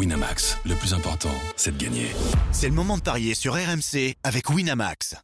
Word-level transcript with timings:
Winamax, 0.00 0.56
le 0.64 0.74
plus 0.76 0.94
important, 0.94 1.28
c'est 1.56 1.76
de 1.76 1.84
gagner. 1.84 2.06
C'est 2.52 2.68
le 2.68 2.74
moment 2.74 2.96
de 2.96 3.02
parier 3.02 3.34
sur 3.34 3.52
RMC 3.52 4.14
avec 4.24 4.48
Winamax. 4.48 5.14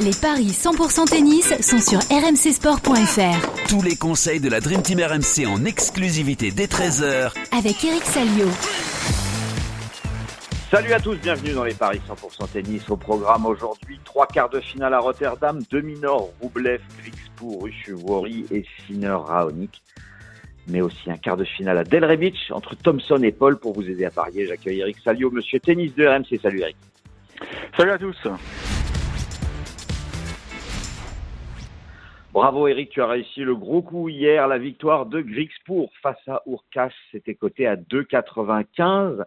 Les 0.00 0.12
paris 0.12 0.52
100% 0.52 1.08
tennis 1.08 1.60
sont 1.60 1.80
sur 1.80 1.98
rmcsport.fr. 1.98 3.66
Tous 3.68 3.82
les 3.82 3.96
conseils 3.96 4.38
de 4.38 4.48
la 4.48 4.60
Dream 4.60 4.82
Team 4.82 5.00
RMC 5.00 5.44
en 5.48 5.64
exclusivité 5.64 6.52
dès 6.52 6.66
13h 6.66 7.32
Avec 7.50 7.84
Eric 7.84 8.04
Salio. 8.04 8.46
Salut 10.70 10.92
à 10.92 11.00
tous, 11.00 11.16
bienvenue 11.16 11.52
dans 11.52 11.64
les 11.64 11.74
Paris 11.74 12.00
100% 12.08 12.48
tennis. 12.52 12.88
Au 12.90 12.96
programme 12.96 13.44
aujourd'hui, 13.44 13.98
trois 14.04 14.28
quarts 14.28 14.50
de 14.50 14.60
finale 14.60 14.94
à 14.94 15.00
Rotterdam, 15.00 15.60
Dominor, 15.68 16.30
Roublev, 16.40 16.80
Grixpour, 17.02 17.64
Ruchevori 17.64 18.46
et 18.52 18.64
Sinner 18.86 19.16
Raonic. 19.26 19.82
Mais 20.68 20.80
aussi 20.80 21.10
un 21.10 21.16
quart 21.16 21.36
de 21.36 21.44
finale 21.44 21.78
à 21.78 21.84
Delray 21.84 22.16
Beach 22.16 22.50
entre 22.50 22.76
Thompson 22.76 23.22
et 23.22 23.32
Paul 23.32 23.58
pour 23.58 23.72
vous 23.72 23.88
aider 23.88 24.04
à 24.04 24.10
parier. 24.10 24.46
J'accueille 24.46 24.80
Eric 24.80 24.98
Salio, 24.98 25.30
monsieur 25.30 25.58
tennis 25.58 25.94
de 25.94 26.06
RMC. 26.06 26.40
Salut 26.40 26.60
Eric. 26.60 26.76
Salut 27.76 27.90
à 27.90 27.98
tous. 27.98 28.28
Bravo 32.32 32.68
Eric, 32.68 32.90
tu 32.90 33.02
as 33.02 33.08
réussi 33.08 33.40
le 33.40 33.56
gros 33.56 33.82
coup 33.82 34.08
hier, 34.08 34.46
la 34.46 34.58
victoire 34.58 35.06
de 35.06 35.20
Grixpour 35.20 35.90
face 36.00 36.28
à 36.28 36.42
Urkas. 36.46 36.92
C'était 37.10 37.34
coté 37.34 37.66
à 37.66 37.74
2,95. 37.74 39.24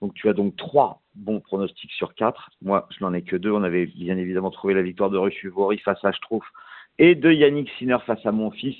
Donc 0.00 0.14
tu 0.14 0.28
as 0.30 0.32
donc 0.32 0.56
trois 0.56 1.02
bons 1.14 1.40
pronostics 1.40 1.92
sur 1.92 2.14
quatre. 2.14 2.50
Moi, 2.62 2.88
je 2.96 3.04
n'en 3.04 3.12
ai 3.12 3.20
que 3.20 3.36
deux. 3.36 3.50
On 3.50 3.62
avait 3.62 3.84
bien 3.84 4.16
évidemment 4.16 4.50
trouvé 4.50 4.72
la 4.72 4.80
victoire 4.80 5.10
de 5.10 5.18
Ruchuvori 5.18 5.78
face 5.78 6.02
à 6.02 6.12
Schtroumpf 6.12 6.46
et 6.98 7.14
de 7.14 7.30
Yannick 7.30 7.70
Sinner 7.78 7.98
face 8.06 8.24
à 8.24 8.32
mon 8.32 8.50
fils. 8.50 8.76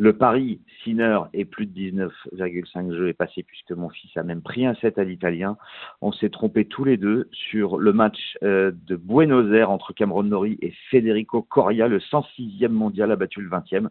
Le 0.00 0.14
pari 0.14 0.62
Sinner 0.82 1.18
est 1.34 1.44
plus 1.44 1.66
de 1.66 1.78
19,5 1.78 2.96
jeux 2.96 3.08
est 3.08 3.12
passé 3.12 3.42
puisque 3.42 3.72
mon 3.72 3.90
fils 3.90 4.10
a 4.16 4.22
même 4.22 4.40
pris 4.40 4.64
un 4.64 4.74
set 4.76 4.96
à 4.96 5.04
l'italien. 5.04 5.58
On 6.00 6.10
s'est 6.10 6.30
trompé 6.30 6.64
tous 6.64 6.84
les 6.84 6.96
deux 6.96 7.28
sur 7.32 7.76
le 7.76 7.92
match 7.92 8.38
euh, 8.42 8.72
de 8.86 8.96
Buenos 8.96 9.52
Aires 9.52 9.70
entre 9.70 9.92
Cameron 9.92 10.22
Nori 10.22 10.56
et 10.62 10.72
Federico 10.90 11.42
Coria. 11.42 11.86
Le 11.86 11.98
106e 11.98 12.68
mondial 12.68 13.12
a 13.12 13.16
battu 13.16 13.42
le 13.42 13.50
20e. 13.50 13.90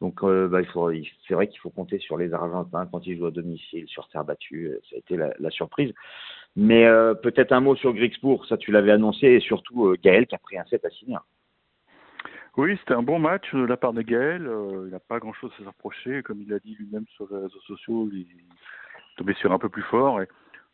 Donc, 0.00 0.22
euh, 0.22 0.46
bah, 0.46 0.60
c'est 1.26 1.34
vrai 1.34 1.48
qu'il 1.48 1.58
faut 1.58 1.70
compter 1.70 1.98
sur 1.98 2.16
les 2.16 2.32
Argentins 2.32 2.86
quand 2.86 3.04
ils 3.04 3.18
jouent 3.18 3.26
à 3.26 3.32
domicile, 3.32 3.88
sur 3.88 4.08
terre 4.08 4.24
battue. 4.24 4.68
Euh, 4.68 4.80
ça 4.88 4.94
a 4.94 4.98
été 5.00 5.16
la, 5.16 5.50
surprise. 5.50 5.92
Mais 6.54 6.86
euh, 6.86 7.14
peut-être 7.14 7.50
un 7.50 7.60
mot 7.60 7.74
sur 7.74 7.92
Grixbourg, 7.92 8.46
ça 8.46 8.56
tu 8.56 8.70
l'avais 8.70 8.92
annoncé, 8.92 9.26
et 9.26 9.40
surtout 9.40 9.96
Gaël 10.00 10.28
qui 10.28 10.36
a 10.36 10.38
pris 10.38 10.58
un 10.58 10.64
set 10.66 10.84
à 10.84 10.90
Sinner. 10.90 11.18
Oui, 12.56 12.76
c'était 12.78 12.94
un 12.94 13.02
bon 13.02 13.18
match 13.18 13.54
de 13.54 13.64
la 13.64 13.76
part 13.76 13.92
de 13.92 14.02
Gaël. 14.02 14.46
Euh, 14.46 14.84
il 14.86 14.90
n'a 14.90 15.00
pas 15.00 15.18
grand-chose 15.18 15.52
à 15.58 15.62
se 15.62 15.68
reprocher. 15.68 16.22
Comme 16.22 16.40
il 16.42 16.48
l'a 16.48 16.58
dit 16.58 16.74
lui-même 16.74 17.06
sur 17.14 17.28
les 17.30 17.38
réseaux 17.38 17.60
sociaux, 17.60 18.08
il 18.12 18.22
est 18.22 19.16
tombé 19.16 19.34
sur 19.34 19.52
un 19.52 19.58
peu 19.58 19.68
plus 19.68 19.82
fort. 19.82 20.20
Et 20.20 20.28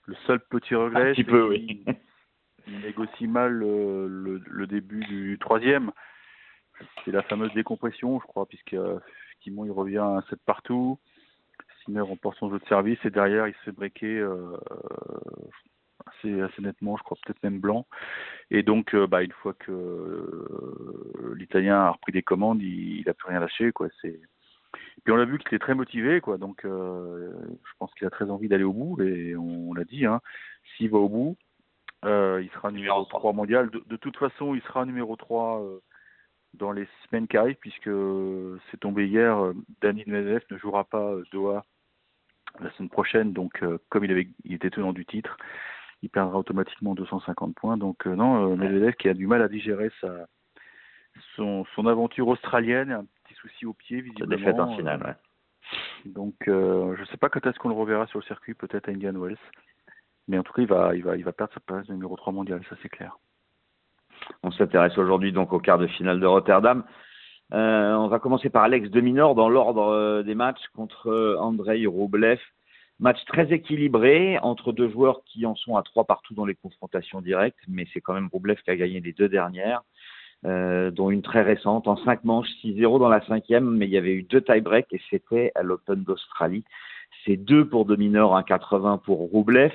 le 0.07 0.15
seul 0.27 0.41
petit 0.41 0.75
regret, 0.75 1.11
Un 1.11 1.15
petit 1.15 1.25
peu, 1.25 1.49
oui. 1.49 1.85
il 2.67 2.81
négocie 2.81 3.27
mal 3.27 3.63
euh, 3.63 4.07
le, 4.09 4.43
le 4.45 4.67
début 4.67 5.05
du 5.05 5.39
troisième. 5.39 5.93
C'est 7.05 7.13
la 7.13 7.23
fameuse 7.23 7.53
décompression, 7.55 8.21
je 8.21 8.27
crois, 8.27 8.47
puisqu'effectivement, 8.47 9.65
il 9.65 9.71
revient 9.71 9.99
à 9.99 10.23
7 10.31 10.39
partout. 10.45 10.99
Sinner 11.85 12.01
remporte 12.01 12.39
son 12.39 12.51
jeu 12.51 12.59
de 12.59 12.67
service 12.67 12.99
et 13.05 13.11
derrière, 13.11 13.49
il 13.49 13.55
se 13.55 13.61
fait 13.61 13.73
breaker 13.73 14.19
euh, 14.19 14.57
assez, 16.27 16.41
assez 16.41 16.63
nettement, 16.63 16.97
je 16.97 17.03
crois 17.03 17.17
peut-être 17.25 17.43
même 17.43 17.61
blanc. 17.61 17.87
Et 18.51 18.63
donc, 18.63 18.95
euh, 18.95 19.07
bah, 19.07 19.23
une 19.23 19.33
fois 19.33 19.55
que 19.55 19.73
euh, 19.73 21.35
l'Italien 21.37 21.77
a 21.77 21.91
repris 21.91 22.13
des 22.13 22.23
commandes, 22.23 22.63
il, 22.63 23.01
il 23.01 23.09
a 23.09 23.15
plus 23.15 23.29
rien 23.29 23.41
lâché, 23.41 23.73
quoi. 23.73 23.89
C'est 24.03 24.21
puis 25.05 25.13
on 25.13 25.17
l'a 25.17 25.25
vu 25.25 25.39
qu'il 25.39 25.55
est 25.55 25.61
très 25.61 25.75
motivé, 25.75 26.21
quoi. 26.21 26.37
Donc, 26.39 26.65
euh, 26.65 27.33
je 27.65 27.73
pense 27.79 27.93
qu'il 27.95 28.07
a 28.07 28.11
très 28.11 28.29
envie 28.31 28.49
d'aller 28.49 28.65
au 28.65 28.73
bout. 28.73 29.01
Et 29.03 29.37
on, 29.37 29.71
on 29.71 29.75
l'a 29.75 29.85
dit, 29.85 30.05
hein, 30.05 30.21
s'il 30.77 30.91
va 30.91 30.99
au 30.99 31.09
bout, 31.09 31.37
il 32.05 32.51
sera 32.55 32.71
numéro 32.71 33.05
3 33.05 33.33
mondial. 33.33 33.71
De, 33.71 33.83
de, 33.87 33.97
toute 33.97 34.17
façon, 34.17 34.55
il 34.55 34.63
sera 34.63 34.85
numéro 34.85 35.17
3 35.17 35.63
euh, 35.63 35.81
dans 36.55 36.73
les 36.73 36.87
semaines 37.05 37.29
qui 37.29 37.37
arrivent, 37.37 37.57
puisque 37.61 37.91
c'est 38.71 38.81
tombé 38.81 39.07
hier. 39.07 39.53
Dani 39.81 40.05
Medvedev 40.07 40.43
ne 40.51 40.59
jouera 40.59 40.85
pas 40.85 41.15
Doha 41.33 41.65
la 42.61 42.71
semaine 42.73 42.91
prochaine. 42.91 43.33
Donc, 43.33 43.63
euh, 43.63 43.79
comme 43.89 44.05
il, 44.05 44.11
avait, 44.11 44.29
il 44.45 44.55
était 44.55 44.71
tenant 44.71 44.93
du 44.93 45.05
titre, 45.05 45.37
il 46.03 46.11
perdra 46.11 46.39
automatiquement 46.39 46.95
250 46.95 47.55
points. 47.55 47.77
Donc, 47.77 48.07
euh, 48.07 48.15
non, 48.15 48.53
euh, 48.53 48.57
Medvedev 48.57 48.95
qui 48.95 49.09
a 49.09 49.15
du 49.15 49.27
mal 49.27 49.43
à 49.43 49.49
digérer 49.49 49.91
sa, 50.01 50.27
son, 51.35 51.65
son 51.75 51.87
aventure 51.87 52.29
australienne, 52.29 52.93
un 52.93 53.05
petit 53.25 53.35
souci 53.35 53.67
au 53.67 53.73
pied, 53.73 54.01
visiblement. 54.01 54.37
défaite 54.37 54.61
en 54.61 54.77
finale, 54.77 55.03
ouais. 55.03 56.13
donc, 56.13 56.35
euh, 56.49 56.95
je 56.97 57.01
ne 57.01 57.07
sais 57.07 57.17
pas 57.17 57.29
quand 57.29 57.45
est-ce 57.47 57.59
qu'on 57.59 57.69
le 57.69 57.75
reverra 57.75 58.07
sur 58.07 58.19
le 58.19 58.25
circuit, 58.25 58.55
peut-être 58.55 58.89
à 58.89 58.93
Indian 58.93 59.19
Wells. 59.19 59.39
Mais 60.29 60.39
en 60.39 60.43
tout 60.43 60.53
cas, 60.53 60.63
il 60.63 60.69
va, 60.69 60.95
il 60.95 61.05
va, 61.05 61.17
il 61.17 61.25
va 61.25 61.33
perdre 61.33 61.55
sa 61.55 61.61
place 61.61 61.87
de 61.87 61.93
numéro 61.93 62.17
3 62.17 62.33
mondial, 62.33 62.61
ça 62.69 62.77
c'est 62.83 62.89
clair. 62.89 63.17
On 64.43 64.51
s'intéresse 64.51 64.97
aujourd'hui 64.99 65.33
donc 65.33 65.53
au 65.53 65.61
quart 65.61 65.79
de 65.79 65.87
finale 65.87 66.19
de 66.19 66.27
Rotterdam. 66.27 66.85
Euh, 67.53 67.95
on 67.95 68.09
va 68.09 68.19
commencer 68.19 68.51
par 68.51 68.65
Alex 68.65 68.91
de 68.91 69.01
Minor 69.01 69.37
dans 69.37 69.49
l'ordre 69.49 70.23
des 70.23 70.35
matchs 70.35 70.67
contre 70.75 71.37
Andrei 71.39 71.87
Roublev. 71.87 72.41
Match 72.99 73.23
très 73.27 73.53
équilibré 73.53 74.39
entre 74.39 74.73
deux 74.73 74.89
joueurs 74.89 75.23
qui 75.25 75.45
en 75.45 75.55
sont 75.55 75.77
à 75.77 75.83
trois 75.83 76.05
partout 76.05 76.33
dans 76.33 76.47
les 76.47 76.55
confrontations 76.55 77.21
directes, 77.21 77.59
mais 77.69 77.87
c'est 77.93 78.01
quand 78.01 78.15
même 78.15 78.29
Roublev 78.33 78.57
qui 78.63 78.71
a 78.71 78.77
gagné 78.77 79.01
les 79.01 79.13
deux 79.13 79.29
dernières, 79.29 79.83
euh, 80.47 80.91
dont 80.91 81.11
une 81.11 81.21
très 81.21 81.43
récente 81.43 81.89
en 81.89 81.97
cinq 81.99 82.25
manches, 82.25 82.49
6-0 82.63 82.99
dans 82.99 83.11
la 83.11 83.25
cinquième, 83.27 83.69
mais 83.77 83.87
il 83.87 83.91
y 83.91 83.99
avait 83.99 84.15
eu 84.15 84.23
deux 84.23 84.41
tie-breaks 84.41 84.93
et 84.93 85.01
c'était 85.11 85.53
à 85.55 85.63
l'Open 85.63 86.05
d'Australie. 86.05 86.65
C'est 87.25 87.37
deux 87.37 87.69
pour 87.69 87.85
de 87.85 87.97
Minor, 87.97 88.35
un 88.35 88.43
80 88.43 89.03
pour 89.05 89.19
Roublev. 89.31 89.73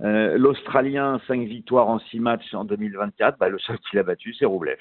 Euh, 0.00 0.38
L'Australien, 0.38 1.20
cinq 1.26 1.40
victoires 1.42 1.88
en 1.88 1.98
six 1.98 2.20
matchs 2.20 2.54
en 2.54 2.64
2024, 2.64 3.38
bah, 3.38 3.50
le 3.50 3.58
seul 3.58 3.78
qu'il 3.80 3.98
a 3.98 4.02
battu, 4.02 4.32
c'est 4.34 4.46
Roublev. 4.46 4.78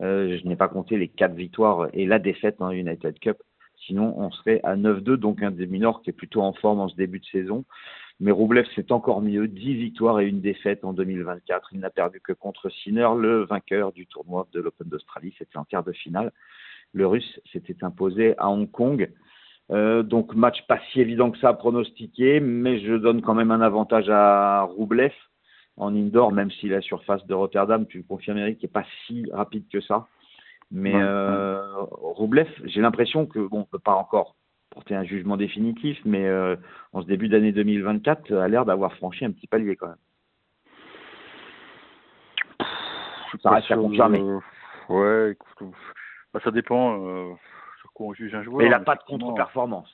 Euh, 0.00 0.38
je 0.38 0.48
n'ai 0.48 0.56
pas 0.56 0.68
compté 0.68 0.96
les 0.96 1.08
quatre 1.08 1.34
victoires 1.34 1.88
et 1.92 2.06
la 2.06 2.18
défaite 2.18 2.60
en 2.60 2.70
United 2.70 3.18
Cup. 3.18 3.36
Sinon, 3.86 4.14
on 4.16 4.30
serait 4.30 4.60
à 4.62 4.76
9-2, 4.76 5.16
donc 5.16 5.42
un 5.42 5.50
des 5.50 5.66
minors 5.66 6.02
qui 6.02 6.10
est 6.10 6.12
plutôt 6.12 6.42
en 6.42 6.52
forme 6.52 6.80
en 6.80 6.88
ce 6.88 6.96
début 6.96 7.20
de 7.20 7.26
saison. 7.26 7.64
Mais 8.20 8.30
Roublev, 8.30 8.66
c'est 8.76 8.92
encore 8.92 9.20
mieux. 9.20 9.48
10 9.48 9.74
victoires 9.74 10.20
et 10.20 10.28
une 10.28 10.40
défaite 10.40 10.84
en 10.84 10.92
2024. 10.92 11.70
Il 11.72 11.80
n'a 11.80 11.90
perdu 11.90 12.20
que 12.20 12.32
contre 12.32 12.70
Sinner, 12.70 13.08
le 13.18 13.44
vainqueur 13.44 13.92
du 13.92 14.06
tournoi 14.06 14.46
de 14.52 14.60
l'Open 14.60 14.88
d'Australie. 14.88 15.34
C'était 15.38 15.56
en 15.56 15.64
quart 15.64 15.82
de 15.82 15.92
finale. 15.92 16.32
Le 16.92 17.06
Russe 17.06 17.40
s'était 17.52 17.82
imposé 17.82 18.34
à 18.38 18.48
Hong 18.48 18.70
Kong. 18.70 19.10
Euh, 19.70 20.02
donc 20.02 20.34
match 20.34 20.66
pas 20.66 20.78
si 20.92 21.00
évident 21.00 21.30
que 21.30 21.38
ça 21.38 21.48
à 21.48 21.54
pronostiquer, 21.54 22.40
mais 22.40 22.80
je 22.80 22.94
donne 22.94 23.22
quand 23.22 23.34
même 23.34 23.50
un 23.50 23.60
avantage 23.60 24.08
à 24.10 24.62
Roublev 24.62 25.12
en 25.76 25.94
indoor, 25.94 26.32
même 26.32 26.50
si 26.50 26.68
la 26.68 26.82
surface 26.82 27.26
de 27.26 27.34
Rotterdam, 27.34 27.86
tu 27.86 27.98
le 27.98 28.04
confirmes 28.04 28.38
Eric, 28.38 28.62
n'est 28.62 28.68
pas 28.68 28.84
si 29.06 29.24
rapide 29.32 29.64
que 29.72 29.80
ça. 29.80 30.06
Mais 30.70 30.94
Ouais, 30.94 31.00
euh, 31.02 31.61
Roublev, 31.74 32.48
j'ai 32.64 32.80
l'impression 32.80 33.26
que 33.26 33.38
bon, 33.38 33.60
on 33.60 33.64
peut 33.64 33.78
pas 33.78 33.94
encore 33.94 34.36
porter 34.70 34.94
un 34.94 35.04
jugement 35.04 35.36
définitif, 35.36 35.98
mais 36.04 36.26
euh, 36.26 36.56
en 36.92 37.02
ce 37.02 37.06
début 37.06 37.28
d'année 37.28 37.52
2024, 37.52 38.32
a 38.34 38.48
l'air 38.48 38.64
d'avoir 38.64 38.94
franchi 38.94 39.24
un 39.24 39.30
petit 39.30 39.46
palier 39.46 39.76
quand 39.76 39.88
même. 39.88 39.96
Je 43.32 43.38
Ça 43.42 43.50
reste 43.50 43.70
à 43.70 43.76
confirmer. 43.76 44.18
de- 44.18 44.38
Ouais, 44.88 45.32
écoute, 45.32 45.72
bah, 46.32 46.40
ça 46.42 46.50
dépend 46.50 47.06
euh, 47.06 47.32
sur 47.80 47.92
quoi 47.92 48.06
on 48.08 48.14
juge 48.14 48.34
un 48.34 48.42
joueur. 48.42 48.58
Mais 48.58 48.66
il 48.66 48.70
n'a 48.70 48.80
pas 48.80 48.96
de 48.96 49.02
contre-performance. 49.02 49.90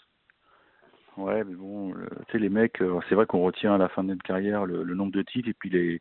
Ouais, 1.17 1.43
mais 1.45 1.55
bon, 1.55 1.93
le- 1.93 2.09
tu 2.27 2.33
sais, 2.33 2.39
les 2.39 2.49
mecs, 2.49 2.81
euh, 2.81 3.01
c'est 3.09 3.15
vrai 3.15 3.27
qu'on 3.27 3.43
retient 3.43 3.75
à 3.75 3.79
la 3.79 3.89
fin 3.89 4.05
de 4.05 4.09
notre 4.09 4.23
carrière 4.23 4.65
le, 4.67 4.85
le 4.85 4.95
nombre 4.95 5.13
de 5.13 5.23
titres 5.23 5.49
et 5.49 5.55
puis 5.55 5.69
les, 5.71 6.01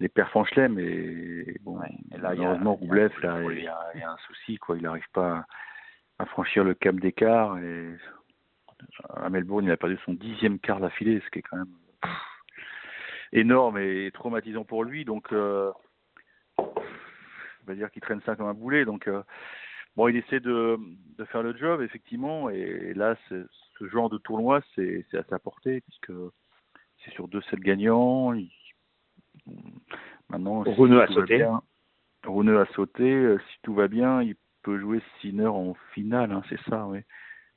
les 0.00 0.08
perfs 0.08 0.34
en 0.34 0.44
chelem. 0.44 0.78
Et 0.78 1.56
bon, 1.60 1.78
Ouais, 1.78 1.88
et 2.12 2.16
là, 2.18 2.30
malheureusement, 2.30 2.74
Roublev, 2.74 3.12
là, 3.22 3.40
il 3.52 3.62
y, 3.62 3.68
a, 3.68 3.78
il 3.94 4.00
y 4.00 4.02
a 4.02 4.10
un 4.12 4.16
souci, 4.26 4.56
quoi. 4.58 4.76
Il 4.76 4.82
n'arrive 4.82 5.08
pas 5.12 5.38
à, 6.18 6.22
à 6.24 6.26
franchir 6.26 6.64
le 6.64 6.74
cap 6.74 6.96
d'écart. 6.96 7.58
Et 7.58 7.94
à 9.14 9.28
Melbourne, 9.30 9.66
il 9.66 9.70
a 9.70 9.76
perdu 9.76 9.98
son 10.06 10.14
dixième 10.14 10.58
quart 10.58 10.80
d'affilée, 10.80 11.20
ce 11.24 11.30
qui 11.30 11.40
est 11.40 11.42
quand 11.42 11.58
même 11.58 11.74
pff, 12.02 12.10
énorme 13.32 13.78
et 13.78 14.10
traumatisant 14.12 14.64
pour 14.64 14.84
lui. 14.84 15.04
Donc, 15.04 15.32
euh, 15.32 15.70
on 16.58 17.66
va 17.66 17.74
dire 17.74 17.90
qu'il 17.90 18.02
traîne 18.02 18.22
ça 18.22 18.36
comme 18.36 18.48
un 18.48 18.54
boulet. 18.54 18.84
Donc, 18.86 19.06
euh, 19.06 19.22
bon, 19.96 20.08
il 20.08 20.16
essaie 20.16 20.40
de, 20.40 20.78
de 21.18 21.24
faire 21.26 21.42
le 21.42 21.54
job, 21.56 21.82
effectivement. 21.82 22.48
Et 22.48 22.94
là, 22.94 23.16
ce 23.28 23.46
genre 23.88 24.08
de 24.10 24.18
tournoi, 24.18 24.60
c'est 24.74 25.04
c'est 25.10 25.18
à 25.18 25.24
sa 25.24 25.38
portée, 25.38 25.82
puisque 25.82 26.12
c'est 27.04 27.10
sur 27.12 27.28
deux 27.28 27.42
sets 27.42 27.56
gagnants. 27.58 28.32
Il- 28.32 28.50
Maintenant, 30.28 30.64
si 30.64 30.70
a 30.70 31.06
sauté. 31.08 31.36
bien- 31.38 31.62
a 32.56 32.66
sauté. 32.74 33.36
Si 33.50 33.58
tout 33.62 33.74
va 33.74 33.88
bien, 33.88 34.22
il 34.22 34.36
peut 34.62 34.78
jouer 34.78 35.00
Sinner 35.20 35.46
en 35.46 35.74
finale, 35.92 36.32
hein, 36.32 36.42
c'est 36.48 36.60
ça, 36.68 36.86
oui. 36.86 37.00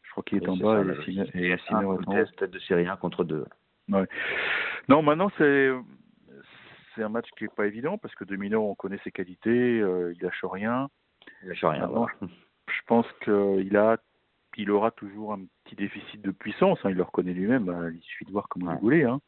Je 0.04 0.12
crois 0.12 0.24
qu'il 0.24 0.38
est 0.44 0.48
Oui, 0.48 0.62
en 0.62 0.63
bas 0.63 0.84
ça, 0.84 1.12
et 1.12 1.51
et 1.54 1.57
Sinner 1.68 1.84
est 1.86 2.07
en 2.07 2.12
test 2.12 2.44
de 2.44 2.60
série 2.60 2.88
1 2.88 2.95
contre 2.98 3.24
2. 3.24 3.45
Non, 4.88 5.01
maintenant 5.01 5.31
c'est 5.38 5.72
c'est 6.95 7.04
un 7.04 7.10
match 7.10 7.28
qui 7.38 7.45
est 7.45 7.56
pas 7.56 7.66
évident 7.68 7.98
parce 7.98 8.13
que 8.16 8.24
Domino, 8.24 8.62
on 8.69 8.75
connaît 8.75 9.00
ses 9.04 9.12
qualités, 9.12 9.80
euh, 9.81 10.13
il 10.16 10.22
lâche 10.22 10.44
rien. 10.44 10.89
Il 11.42 11.50
lâche 11.50 11.63
rien. 11.63 11.81
Maintenant, 11.81 12.07
voilà. 12.19 12.34
Je 12.68 12.81
pense 12.88 13.07
qu'il 13.24 13.78
a 13.78 13.98
il 14.56 14.69
aura 14.69 14.92
toujours 14.92 15.34
un 15.34 15.42
petit 15.63 15.75
déficit 15.75 16.22
de 16.22 16.31
puissance. 16.31 16.80
Hein, 16.84 16.92
il 16.92 16.96
le 16.96 17.04
reconnaît 17.04 17.34
lui-même. 17.34 17.66
Bah, 17.66 17.89
il 17.92 18.01
suffit 18.01 18.25
de 18.25 18.31
voir 18.31 18.48
comment 18.50 18.72
il 18.74 18.80
voulait. 18.80 19.04
Hein. 19.04 19.19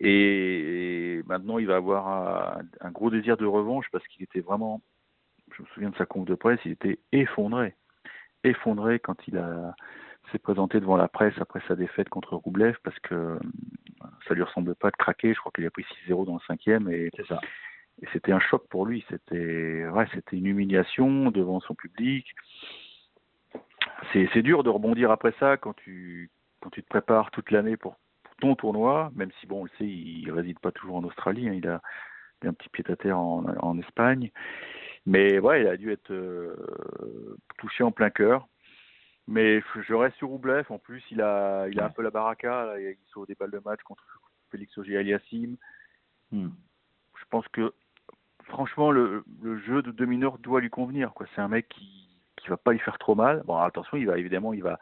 Et, 0.00 1.22
maintenant, 1.26 1.58
il 1.58 1.66
va 1.66 1.76
avoir 1.76 2.58
un, 2.80 2.90
gros 2.90 3.10
désir 3.10 3.36
de 3.36 3.46
revanche 3.46 3.86
parce 3.92 4.06
qu'il 4.08 4.22
était 4.22 4.40
vraiment, 4.40 4.80
je 5.52 5.62
me 5.62 5.68
souviens 5.68 5.90
de 5.90 5.96
sa 5.96 6.06
conf 6.06 6.26
de 6.26 6.34
presse, 6.34 6.60
il 6.64 6.72
était 6.72 6.98
effondré. 7.12 7.74
Effondré 8.42 8.98
quand 8.98 9.16
il 9.28 9.38
a 9.38 9.74
s'est 10.32 10.38
présenté 10.38 10.80
devant 10.80 10.96
la 10.96 11.06
presse 11.06 11.34
après 11.38 11.60
sa 11.68 11.76
défaite 11.76 12.08
contre 12.08 12.36
Roublev 12.36 12.76
parce 12.82 12.98
que 13.00 13.38
ça 14.26 14.34
lui 14.34 14.42
ressemblait 14.42 14.74
pas 14.74 14.90
de 14.90 14.96
craquer. 14.96 15.34
Je 15.34 15.38
crois 15.38 15.52
qu'il 15.54 15.66
a 15.66 15.70
pris 15.70 15.84
6-0 16.08 16.24
dans 16.24 16.34
le 16.34 16.40
cinquième 16.46 16.88
et 16.88 17.10
et 18.02 18.06
c'était 18.12 18.32
un 18.32 18.40
choc 18.40 18.66
pour 18.68 18.86
lui. 18.86 19.04
C'était 19.08 19.86
ouais, 19.88 20.06
c'était 20.12 20.36
une 20.36 20.46
humiliation 20.46 21.30
devant 21.30 21.60
son 21.60 21.74
public. 21.74 22.26
C'est 24.12 24.42
dur 24.42 24.62
de 24.64 24.70
rebondir 24.70 25.10
après 25.10 25.32
ça 25.38 25.56
quand 25.56 25.74
tu 25.74 26.30
quand 26.60 26.70
tu 26.70 26.82
te 26.82 26.88
prépares 26.88 27.30
toute 27.30 27.50
l'année 27.50 27.76
pour 27.76 27.96
ton 28.44 28.56
tournoi, 28.56 29.10
même 29.14 29.30
si 29.40 29.46
bon, 29.46 29.62
on 29.62 29.64
le 29.64 29.70
sait, 29.78 29.86
il 29.86 30.30
réside 30.30 30.58
pas 30.58 30.70
toujours 30.70 30.96
en 30.96 31.04
Australie. 31.04 31.48
hein, 31.48 31.54
il 31.54 31.66
a 31.66 31.80
il 32.42 32.48
a 32.48 32.50
un 32.50 32.54
petit 32.54 32.68
pied 32.68 32.84
à 32.88 32.96
terre 32.96 33.18
en, 33.18 33.44
en 33.46 33.78
Espagne. 33.78 34.30
Mais 35.06 35.38
ouais, 35.38 35.62
il 35.62 35.66
a 35.66 35.76
dû 35.76 35.90
être 35.92 36.10
euh, 36.12 37.36
touché 37.58 37.82
en 37.84 37.90
plein 37.90 38.10
cœur. 38.10 38.46
Mais 39.26 39.62
je 39.88 39.94
reste 39.94 40.16
sur 40.16 40.28
Roublev. 40.28 40.66
En 40.68 40.78
plus, 40.78 41.02
il 41.10 41.22
a, 41.22 41.66
il 41.68 41.80
a 41.80 41.86
un 41.86 41.90
peu 41.90 42.02
la 42.02 42.10
baraka. 42.10 42.66
Là. 42.66 42.80
Il 42.80 42.96
sauve 43.06 43.26
des 43.26 43.34
balles 43.34 43.50
de 43.50 43.62
match 43.64 43.80
contre 43.82 44.04
Félix 44.50 44.76
Auger 44.76 44.98
Aliassime. 44.98 45.56
Hmm. 46.30 46.50
Je 47.18 47.24
pense 47.30 47.48
que, 47.48 47.72
franchement, 48.44 48.90
le, 48.90 49.24
le 49.42 49.58
jeu 49.60 49.80
de 49.82 50.04
mineurs 50.04 50.38
doit 50.38 50.60
lui 50.60 50.70
convenir. 50.70 51.14
Quoi. 51.14 51.26
C'est 51.34 51.40
un 51.40 51.48
mec 51.48 51.68
qui, 51.70 52.08
qui 52.36 52.48
va 52.48 52.58
pas 52.58 52.72
lui 52.72 52.80
faire 52.80 52.98
trop 52.98 53.14
mal. 53.14 53.42
Bon, 53.46 53.56
attention, 53.56 53.96
il 53.96 54.06
va 54.06 54.18
évidemment, 54.18 54.52
il 54.52 54.62
va, 54.62 54.78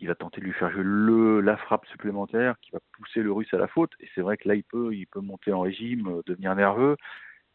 il 0.00 0.08
va 0.08 0.14
tenter 0.14 0.40
de 0.40 0.46
lui 0.46 0.52
faire 0.52 0.70
jouer 0.70 1.42
la 1.42 1.56
frappe 1.56 1.86
supplémentaire 1.86 2.56
qui 2.60 2.70
va 2.72 2.80
pousser 2.96 3.22
le 3.22 3.32
russe 3.32 3.52
à 3.52 3.58
la 3.58 3.68
faute. 3.68 3.92
Et 4.00 4.08
c'est 4.14 4.20
vrai 4.20 4.36
que 4.36 4.48
là, 4.48 4.54
il 4.54 4.64
peut, 4.64 4.94
il 4.94 5.06
peut 5.06 5.20
monter 5.20 5.52
en 5.52 5.60
régime, 5.60 6.08
euh, 6.08 6.22
devenir 6.26 6.54
nerveux. 6.54 6.96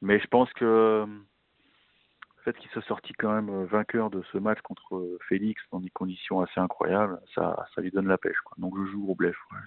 Mais 0.02 0.20
je 0.20 0.28
pense 0.28 0.52
que 0.54 1.06
le 1.06 2.44
fait 2.44 2.58
qu'il 2.58 2.70
soit 2.72 2.82
sorti 2.84 3.14
quand 3.14 3.34
même 3.34 3.50
euh, 3.50 3.66
vainqueur 3.66 4.10
de 4.10 4.22
ce 4.32 4.38
match 4.38 4.62
contre 4.62 4.96
euh, 4.96 5.18
Félix 5.28 5.62
dans 5.72 5.80
des 5.80 5.90
conditions 5.90 6.42
assez 6.42 6.60
incroyables, 6.60 7.20
ça, 7.34 7.66
ça 7.74 7.82
lui 7.82 7.92
donne 7.92 8.08
la 8.08 8.18
pêche. 8.18 8.38
Donc 8.58 8.74
je 8.78 8.92
joue 8.92 9.06
Roublev. 9.06 9.36
Ouais. 9.52 9.60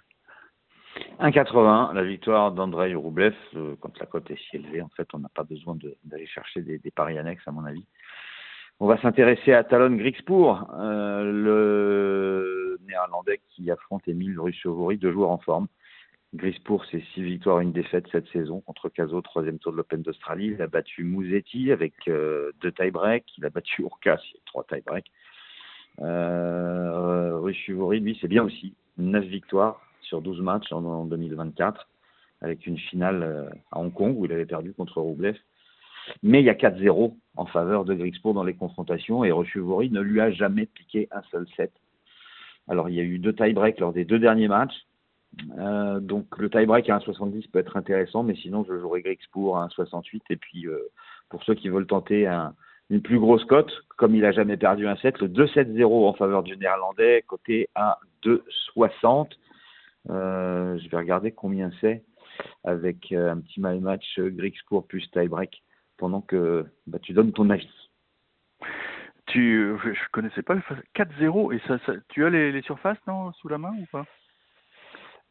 1,80, 1.20 1.94
la 1.94 2.04
victoire 2.04 2.52
d'Andrei 2.52 2.94
Roublev. 2.94 3.34
Euh, 3.54 3.74
quand 3.80 3.98
la 3.98 4.06
cote 4.06 4.30
est 4.30 4.38
si 4.38 4.56
élevée, 4.56 4.82
en 4.82 4.88
fait, 4.88 5.08
on 5.14 5.18
n'a 5.18 5.28
pas 5.34 5.44
besoin 5.44 5.76
d'aller 6.04 6.26
chercher 6.26 6.62
des, 6.62 6.90
paris 6.90 7.18
annexes, 7.18 7.46
à 7.46 7.52
mon 7.52 7.64
avis. 7.64 7.84
On 8.80 8.86
va 8.86 9.00
s'intéresser 9.00 9.52
à 9.52 9.64
Talon 9.64 9.98
euh, 9.98 11.24
le 11.24 12.67
néerlandais 12.88 13.40
qui 13.50 13.70
affronte 13.70 14.06
Emile 14.08 14.40
Russovori, 14.40 14.98
deux 14.98 15.12
joueurs 15.12 15.30
en 15.30 15.38
forme. 15.38 15.68
Griekspoor, 16.34 16.84
c'est 16.90 17.02
six 17.14 17.22
victoires, 17.22 17.60
une 17.60 17.72
défaite 17.72 18.06
cette 18.12 18.28
saison 18.28 18.60
contre 18.60 18.90
Caso, 18.90 19.20
troisième 19.22 19.58
tour 19.58 19.72
de 19.72 19.78
l'Open 19.78 20.02
d'Australie. 20.02 20.48
Il 20.48 20.60
a 20.60 20.66
battu 20.66 21.02
Musetti 21.02 21.72
avec 21.72 21.94
euh, 22.06 22.52
deux 22.60 22.72
tie-breaks. 22.72 23.38
Il 23.38 23.46
a 23.46 23.50
battu 23.50 23.82
Urkas, 23.82 24.20
trois 24.44 24.64
tie-breaks. 24.64 25.10
Euh, 26.00 27.50
lui, 27.50 28.18
c'est 28.20 28.28
bien 28.28 28.44
aussi. 28.44 28.74
Neuf 28.98 29.24
victoires 29.24 29.80
sur 30.02 30.20
12 30.20 30.40
matchs 30.42 30.70
en, 30.70 30.84
en 30.84 31.04
2024, 31.06 31.88
avec 32.42 32.66
une 32.66 32.78
finale 32.78 33.22
euh, 33.22 33.48
à 33.72 33.80
Hong 33.80 33.92
Kong 33.92 34.14
où 34.18 34.26
il 34.26 34.32
avait 34.32 34.46
perdu 34.46 34.74
contre 34.74 35.00
Roublev. 35.00 35.36
Mais 36.22 36.40
il 36.40 36.44
y 36.44 36.50
a 36.50 36.54
4-0 36.54 37.14
en 37.36 37.46
faveur 37.46 37.84
de 37.84 37.94
Griekspoor 37.94 38.34
dans 38.34 38.44
les 38.44 38.54
confrontations 38.54 39.24
et 39.24 39.32
Russovori 39.32 39.90
ne 39.90 40.00
lui 40.00 40.20
a 40.20 40.30
jamais 40.30 40.66
piqué 40.66 41.08
un 41.10 41.22
seul 41.30 41.46
set. 41.56 41.72
Alors 42.68 42.88
il 42.88 42.96
y 42.96 43.00
a 43.00 43.04
eu 43.04 43.18
deux 43.18 43.34
tie-breaks 43.34 43.80
lors 43.80 43.92
des 43.92 44.04
deux 44.04 44.18
derniers 44.18 44.48
matchs. 44.48 44.86
Euh, 45.58 46.00
donc 46.00 46.26
le 46.38 46.50
tie-break 46.50 46.88
à 46.90 46.98
1,70 46.98 47.50
peut 47.50 47.58
être 47.58 47.76
intéressant, 47.76 48.22
mais 48.22 48.34
sinon 48.34 48.64
je 48.68 48.78
jouerai 48.78 49.02
Griekspoor 49.02 49.58
à 49.58 49.66
1,68. 49.68 50.20
Et 50.30 50.36
puis 50.36 50.66
euh, 50.66 50.78
pour 51.28 51.42
ceux 51.44 51.54
qui 51.54 51.68
veulent 51.68 51.86
tenter 51.86 52.26
un, 52.26 52.54
une 52.90 53.02
plus 53.02 53.18
grosse 53.18 53.44
cote, 53.44 53.72
comme 53.96 54.14
il 54.14 54.24
a 54.24 54.32
jamais 54.32 54.56
perdu 54.56 54.86
un 54.86 54.96
set, 54.96 55.18
le 55.20 55.28
2-7-0 55.28 56.08
en 56.08 56.12
faveur 56.14 56.42
du 56.42 56.56
néerlandais, 56.56 57.24
coté 57.26 57.68
à 57.74 57.98
2,60. 58.24 59.30
Euh, 60.10 60.78
je 60.78 60.88
vais 60.88 60.96
regarder 60.96 61.32
combien 61.32 61.70
c'est 61.80 62.02
avec 62.64 63.12
un 63.12 63.40
petit 63.40 63.60
match 63.60 64.18
euh, 64.18 64.30
Griekspoor 64.30 64.86
plus 64.86 65.10
tie-break 65.10 65.62
pendant 65.96 66.20
que 66.20 66.64
bah, 66.86 66.98
tu 67.00 67.12
donnes 67.12 67.32
ton 67.32 67.50
avis. 67.50 67.68
Tu, 69.28 69.76
je, 69.84 70.08
connaissais 70.10 70.42
pas 70.42 70.54
le 70.54 70.60
fa- 70.62 70.74
4-0 70.94 71.52
et 71.52 71.60
ça, 71.66 71.78
ça- 71.86 71.92
tu 72.08 72.24
as 72.24 72.30
les, 72.30 72.50
les 72.52 72.62
surfaces 72.62 72.98
non 73.06 73.32
sous 73.34 73.48
la 73.48 73.58
main 73.58 73.72
ou 73.78 73.86
pas? 73.92 74.04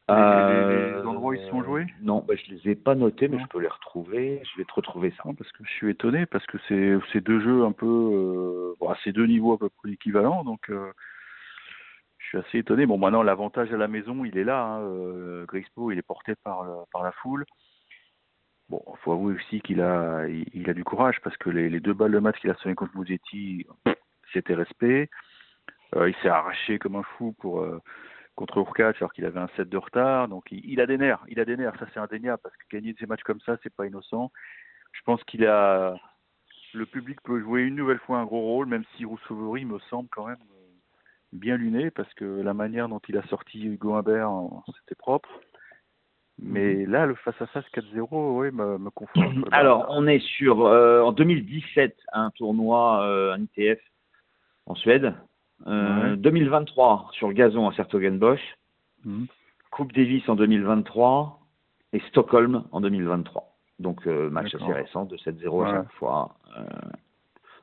Les- 0.10 0.16
les- 0.16 0.92
les 1.02 1.06
endroits 1.06 1.32
où 1.32 1.34
ils 1.34 1.40
se 1.42 1.50
sont 1.50 1.64
joués? 1.64 1.82
Euh, 1.82 2.04
Non, 2.04 2.24
bah, 2.26 2.36
je 2.36 2.50
les 2.54 2.72
ai 2.72 2.76
pas 2.76 2.96
notés, 2.96 3.28
mais 3.28 3.38
Non. 3.38 3.44
je 3.44 3.48
peux 3.50 3.60
les 3.60 3.68
retrouver. 3.68 4.42
Je 4.44 4.58
vais 4.58 4.64
te 4.66 4.74
retrouver 4.74 5.12
ça. 5.12 5.24
Non, 5.26 5.34
parce 5.36 5.52
que 5.52 5.64
je 5.66 5.72
suis 5.72 5.90
étonné 5.90 6.26
parce 6.26 6.46
que 6.46 6.58
c'est 6.68 6.98
c'est 7.12 7.20
deux 7.22 7.42
jeux 7.42 7.66
un 7.66 7.74
peu 7.74 7.86
euh, 7.86 8.76
bon, 8.80 8.94
c'est 9.04 9.12
deux 9.12 9.26
niveaux 9.26 9.54
à 9.54 9.58
peu 9.58 9.70
près 9.70 9.92
équivalents 9.92 10.44
donc 10.46 10.70
euh, 10.70 10.92
je 12.20 12.28
suis 12.28 12.38
assez 12.38 12.58
étonné. 12.60 12.86
Bon 12.86 12.98
maintenant 12.98 13.22
l'avantage 13.24 13.74
à 13.74 13.78
la 13.78 13.88
maison 13.90 14.24
il 14.24 14.38
est 14.38 14.44
là. 14.46 14.64
Hein, 14.64 14.82
euh, 14.84 15.46
Griekspoor, 15.46 15.92
il 15.92 16.00
est 16.00 16.08
porté 16.08 16.36
par 16.44 16.66
par 16.94 17.04
la 17.04 17.12
foule. 17.12 17.46
Bon, 18.70 18.84
faut 19.02 19.14
avouer 19.14 19.36
aussi 19.36 19.62
qu'il 19.62 19.82
a 19.82 20.28
il, 20.28 20.70
a 20.70 20.74
du 20.74 20.84
courage 20.84 21.22
parce 21.24 21.38
que 21.38 21.50
les, 21.50 21.80
deux 21.80 21.94
balles 21.94 22.12
de 22.12 22.20
match 22.20 22.40
qu'il 22.40 22.50
a 22.50 22.56
sonné 22.56 22.76
contre 22.76 22.98
Musetti, 22.98 23.66
c'était 24.34 24.56
respect. 24.56 25.10
Euh, 25.96 26.10
il 26.10 26.16
s'est 26.16 26.28
arraché 26.28 26.78
comme 26.78 26.98
un 26.98 27.04
fou 27.04 27.34
pour 27.40 27.62
euh, 27.62 27.82
contre 28.36 28.58
Urkac 28.58 28.98
alors 28.98 29.14
qu'il 29.14 29.26
avait 29.26 29.40
un 29.40 29.48
set 29.56 29.70
de 29.70 29.78
retard. 29.78 30.28
Donc 30.28 30.46
il, 30.52 30.82
a 30.82 30.86
des 30.86 30.98
nerfs, 30.98 31.24
il 31.30 31.40
a 31.40 31.46
des 31.46 31.56
nerfs, 31.56 31.80
ça 31.80 31.88
c'est 31.94 32.00
indéniable 32.00 32.42
parce 32.44 32.56
que 32.58 32.76
gagner 32.76 32.94
des 32.94 33.06
matchs 33.06 33.24
comme 33.24 33.40
ça 33.42 33.58
c'est 33.64 33.74
pas 33.74 33.86
innocent. 33.86 34.32
Je 34.92 35.02
pense 35.04 35.24
qu'il 35.24 35.46
a 35.46 35.96
le 36.74 36.86
public 36.86 37.22
peut 37.22 37.40
jouer 37.40 37.62
une 37.62 37.76
nouvelle 37.76 38.00
fois 38.00 38.20
un 38.20 38.26
gros 38.26 38.42
rôle, 38.42 38.68
même 38.68 38.84
si 38.96 39.06
Roussevori 39.06 39.64
me 39.64 39.80
semble 39.90 40.10
quand 40.10 40.28
même 40.28 40.36
euh, 40.52 40.68
bien 41.32 41.56
luné 41.56 41.90
parce 41.90 42.14
que 42.16 42.26
la 42.26 42.54
manière 42.54 42.90
dont 42.90 43.02
il 43.08 43.18
a 43.18 43.24
sorti 43.28 43.66
Hugo 43.66 43.94
Humbert, 43.94 44.30
c'était 44.80 44.96
propre. 44.96 45.30
Mais 46.40 46.86
là, 46.86 47.06
le 47.08 47.16
face-à-face 47.16 47.66
4-0, 47.74 48.08
oui, 48.40 48.52
me, 48.52 48.78
me 48.78 48.90
conforte. 48.92 49.28
Alors, 49.52 49.88
on 49.90 50.06
est 50.08 50.20
sur, 50.20 50.66
euh, 50.66 51.02
en 51.02 51.12
2017, 51.12 51.98
un 52.14 52.30
tournoi, 52.32 53.02
euh, 53.04 53.34
un 53.34 53.42
ITF 53.42 53.80
en 54.68 54.76
Suède. 54.76 55.14
Euh, 55.66 56.12
Ouais. 56.12 56.18
2023, 56.18 57.10
sur 57.14 57.28
le 57.28 57.34
gazon 57.34 57.68
à 57.68 57.74
Sertogenbosch. 57.74 58.42
Mhm. 59.04 59.26
Coupe 59.72 59.94
Davis 59.94 60.28
en 60.30 60.36
2023 60.36 61.40
et 61.94 62.00
Stockholm 62.10 62.64
en 62.72 62.82
2023. 62.82 63.56
Donc, 63.80 64.06
euh, 64.08 64.30
match 64.30 64.52
D'accord. 64.52 64.70
assez 64.70 64.80
récent, 64.82 65.06
de 65.06 65.18
7-0 65.18 65.62
à 65.62 65.66
Ouais. 65.66 65.72
chaque 65.78 65.92
fois. 65.94 66.36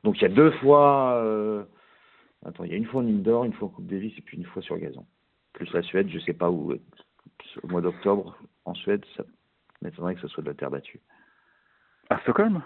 Donc, 0.03 0.17
il 0.19 0.23
y 0.23 0.25
a 0.25 0.29
deux 0.29 0.51
fois. 0.51 1.21
Attends, 2.45 2.63
il 2.65 2.71
y 2.71 2.73
a 2.73 2.77
une 2.77 2.85
fois 2.85 3.01
en 3.01 3.07
indoor, 3.07 3.45
une 3.45 3.53
fois 3.53 3.69
en 3.69 3.71
Coupe 3.71 3.87
Davis 3.87 4.13
et 4.17 4.21
puis 4.21 4.37
une 4.37 4.45
fois 4.45 4.61
sur 4.61 4.77
gazon. 4.77 5.05
Plus 5.53 5.71
la 5.73 5.81
Suède, 5.81 6.09
je 6.09 6.19
sais 6.19 6.33
pas 6.33 6.51
où. 6.51 6.73
Au 7.63 7.67
mois 7.67 7.81
d'octobre, 7.81 8.37
en 8.65 8.73
Suède, 8.73 9.03
ça 9.15 9.23
m'étonnerait 9.81 10.15
que 10.15 10.21
ce 10.21 10.27
soit 10.27 10.43
de 10.43 10.49
la 10.49 10.55
terre 10.55 10.71
battue. 10.71 10.99
À 12.09 12.19
Stockholm? 12.19 12.61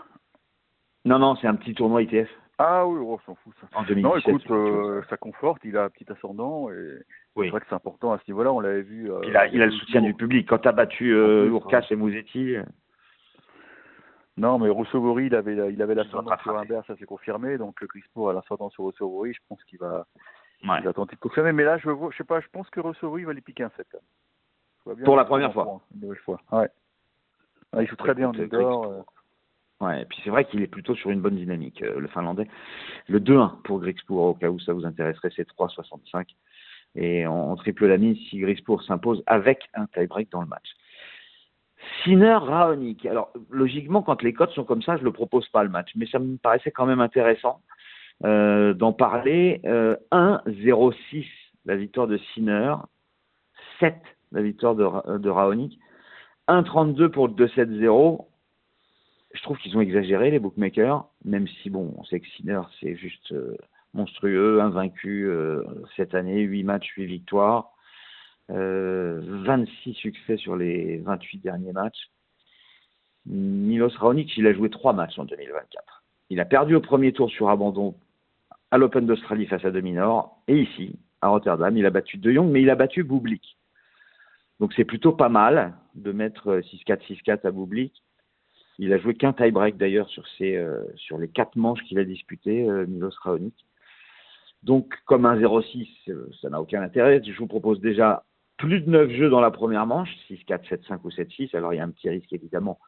Non, 1.06 1.20
non, 1.20 1.36
c'est 1.36 1.48
un 1.48 1.56
petit 1.56 1.74
tournoi 1.74 2.02
ITF 2.04 2.30
Ah 2.58 2.86
oui, 2.86 3.00
oh, 3.02 3.14
on 3.14 3.20
s'en 3.26 3.36
fout 3.36 3.54
ça. 3.62 3.68
en 3.78 3.84
2017. 3.84 4.04
Non, 4.04 4.18
écoute, 4.18 4.52
euh, 4.52 5.02
ça 5.10 5.18
conforte, 5.18 5.62
il 5.64 5.78
a 5.78 5.84
un 5.86 5.90
petit 5.90 6.06
ascendant 6.12 6.70
et 6.70 7.00
Oui. 7.36 7.48
c'est 7.48 7.52
vrai 7.52 7.62
que 7.62 7.66
c'est 7.70 7.76
important 7.76 8.12
à 8.12 8.18
ce 8.20 8.24
niveau-là, 8.30 8.52
on 8.52 8.60
l'avait 8.60 8.82
vu. 8.82 9.12
euh, 9.12 9.20
il, 9.24 9.36
a, 9.38 9.48
il 9.48 9.62
a 9.62 9.66
le 9.68 9.72
soutien 9.72 10.02
du 10.02 10.14
public. 10.14 10.48
Quand 10.50 10.58
tu 10.60 10.68
as 10.68 10.72
battu 10.74 11.14
euh, 11.14 11.48
Urkas 11.48 11.86
et 11.90 11.96
Mouzetti, 11.96 12.56
euh, 12.58 12.64
Non, 14.38 14.60
mais 14.60 14.70
Rousseau-Vori, 14.70 15.26
il 15.28 15.36
avait, 15.36 15.74
il 15.74 15.82
avait 15.82 15.96
l'ascendant 15.96 16.38
sur. 16.44 16.58
Humbert, 16.58 16.84
ça 16.86 16.96
s'est 16.98 17.06
confirmé. 17.06 17.58
Donc, 17.58 17.80
le 17.82 17.88
Crispo 17.88 18.28
a 18.30 18.34
l'ascendant 18.34 18.70
sur 18.70 18.84
Rousseau-Vori. 18.86 19.34
Je 19.34 19.40
pense 19.50 19.62
qu'il 19.66 19.80
va, 19.80 20.06
ouais. 20.64 20.78
il 20.80 20.84
va 20.86 20.94
tenter 20.94 21.16
de 21.16 21.22
confirmer. 21.22 21.52
Mais 21.54 21.64
là, 21.64 21.78
je 21.78 21.90
vois, 21.90 22.10
je 22.12 22.18
sais 22.18 22.24
pas, 22.26 22.40
je 22.42 22.48
pense 22.52 22.70
que 22.70 22.80
Rousseau-Vori 22.82 23.24
va 23.24 23.34
lui 23.34 23.42
piquer 23.42 23.64
un 23.64 23.72
set. 23.78 23.88
Vois 24.90 24.96
bien 24.96 25.06
Pour 25.06 25.16
la 25.16 25.26
première 25.26 25.54
fois. 25.54 25.64
prendre 25.64 25.82
Une 25.96 26.02
nouvelle 26.02 26.20
fois. 26.20 26.42
Ouais. 26.52 26.70
Ouais, 27.74 27.84
il 27.84 27.88
joue 27.88 27.96
très 27.96 28.14
bien 28.16 28.30
en 28.30 28.34
indoor. 28.34 28.48
Grigspor. 28.48 28.86
euh. 28.92 29.02
Ouais, 29.86 30.02
et 30.02 30.06
puis 30.06 30.20
c'est 30.24 30.30
vrai 30.30 30.46
qu'il 30.46 30.62
est 30.62 30.68
plutôt 30.68 30.96
sur 30.96 31.10
une 31.10 31.22
bonne 31.22 31.36
dynamique, 31.38 31.82
euh, 31.84 32.00
le 32.00 32.08
Finlandais. 32.08 32.48
Le 33.08 33.20
2-1 33.20 33.62
pour 33.64 33.80
Griekspoor, 33.80 34.26
au 34.26 34.34
cas 34.34 34.50
où 34.50 34.60
ça 34.60 34.74
vous 34.74 34.86
intéresserait, 34.86 35.32
c'est 35.36 35.48
3,65. 35.48 36.26
Et 36.96 37.26
on, 37.28 37.52
on 37.52 37.56
triple 37.56 37.86
la 37.86 37.98
mise 37.98 38.18
si 38.30 38.40
Griekspoor 38.40 38.84
s'impose 38.84 39.24
avec 39.26 39.70
un 39.76 39.86
tie-break 39.88 40.32
dans 40.32 40.42
le 40.42 40.48
match. 40.48 40.68
Sinner 42.04 42.34
Raonic. 42.34 43.06
Alors, 43.06 43.32
logiquement, 43.50 44.02
quand 44.02 44.22
les 44.22 44.34
cotes 44.34 44.52
sont 44.52 44.66
comme 44.66 44.82
ça, 44.82 44.98
je 44.98 45.04
le 45.04 45.14
propose 45.14 45.48
pas 45.50 45.64
le 45.64 45.70
match, 45.70 45.92
mais 45.96 46.08
ça 46.08 46.20
me 46.20 46.36
paraissait 46.38 46.72
quand 46.72 46.86
même 46.86 47.00
intéressant 47.00 47.62
euh, 48.26 48.74
d'en 48.74 48.92
parler. 48.92 49.62
Euh, 49.66 49.96
1-0-6 50.12 51.26
la 51.66 51.76
victoire 51.76 52.08
de 52.08 52.18
Sinner, 52.34 52.74
7 53.80 53.96
la 54.32 54.42
victoire 54.42 54.76
de, 54.76 55.18
de 55.18 55.30
Raonic, 55.30 55.80
1-32 56.48 57.10
pour 57.10 57.28
le 57.28 57.34
2-7-0 57.34 58.26
je 59.34 59.44
trouve 59.44 59.58
qu'ils 59.58 59.78
ont 59.78 59.82
exagéré 59.82 60.32
les 60.32 60.40
bookmakers, 60.40 61.06
même 61.24 61.48
si 61.48 61.70
bon, 61.70 61.94
on 61.98 62.04
sait 62.04 62.20
que 62.20 62.28
Sinner 62.30 62.62
c'est 62.80 62.96
juste 62.96 63.32
euh, 63.32 63.56
monstrueux, 63.94 64.62
invaincu 64.62 65.28
euh, 65.28 65.64
cette 65.96 66.16
année, 66.16 66.42
8 66.42 66.64
matchs, 66.64 66.90
8 66.98 67.06
victoires, 67.06 67.72
euh, 68.50 69.22
26 69.46 69.94
succès 69.94 70.38
sur 70.38 70.56
les 70.56 70.98
28 70.98 71.40
derniers 71.40 71.74
matchs. 71.74 72.10
Milos 73.26 73.92
Raonic, 74.00 74.36
il 74.38 74.48
a 74.48 74.54
joué 74.54 74.70
3 74.70 74.94
matchs 74.94 75.20
en 75.20 75.26
2024. 75.26 76.04
Il 76.32 76.40
a 76.40 76.46
perdu 76.46 76.76
au 76.76 76.82
premier 76.82 77.14
tour 77.14 77.30
sur 77.30 77.50
abandon 77.50 77.96
à 78.72 78.78
l'Open 78.78 79.06
d'Australie 79.06 79.46
face 79.46 79.66
à 79.66 79.72
Dominor, 79.72 80.42
et 80.48 80.60
ici, 80.60 80.96
à 81.22 81.30
Rotterdam, 81.30 81.76
il 81.76 81.86
a 81.86 81.90
battu 81.90 82.18
De 82.18 82.32
Jong, 82.32 82.50
mais 82.50 82.62
il 82.62 82.70
a 82.70 82.76
battu 82.76 83.04
Bublik. 83.04 83.59
Donc 84.60 84.74
c'est 84.76 84.86
plutôt 84.86 85.14
pas 85.14 85.30
mal 85.30 85.74
de 85.96 86.12
mettre 86.12 86.60
6-4, 86.60 87.00
6-4 87.24 87.48
à 87.48 87.52
Bublik. 87.52 88.04
Il 88.78 88.94
a 88.94 88.98
joué 88.98 89.14
qu'un 89.14 89.34
tie-break 89.34 89.78
d'ailleurs 89.78 90.10
sur, 90.10 90.24
euh, 90.42 90.84
sur 90.96 91.18
les 91.18 91.28
quatre 91.28 91.56
manches 91.58 91.84
qu'il 91.84 92.00
a 92.00 92.06
disputées, 92.06 92.70
euh, 92.70 92.86
Milos 92.88 93.12
Raonic. 93.22 93.56
Donc 94.64 94.94
comme 95.06 95.26
un 95.26 95.38
0-6, 95.38 95.88
euh, 96.10 96.30
ça 96.42 96.50
n'a 96.50 96.62
aucun 96.62 96.82
intérêt. 96.82 97.22
Je 97.24 97.38
vous 97.38 97.48
propose 97.48 97.80
déjà 97.80 98.24
plus 98.58 98.82
de 98.82 98.90
9 98.90 99.12
jeux 99.12 99.30
dans 99.30 99.40
la 99.40 99.52
première 99.52 99.86
manche, 99.86 100.10
6-4, 100.30 100.68
7-5 100.68 101.00
ou 101.04 101.10
7-6. 101.10 101.56
Alors 101.56 101.74
il 101.74 101.78
y 101.78 101.80
a 101.80 101.84
un 101.84 101.90
petit 101.90 102.10
risque 102.10 102.32
évidemment, 102.34 102.80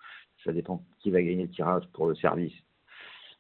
ça 0.44 0.52
dépend 0.52 0.84
qui 1.00 1.12
va 1.12 1.22
gagner 1.22 1.44
le 1.44 1.50
tirage 1.50 1.84
pour 1.94 2.08
le 2.08 2.16
service. 2.16 2.54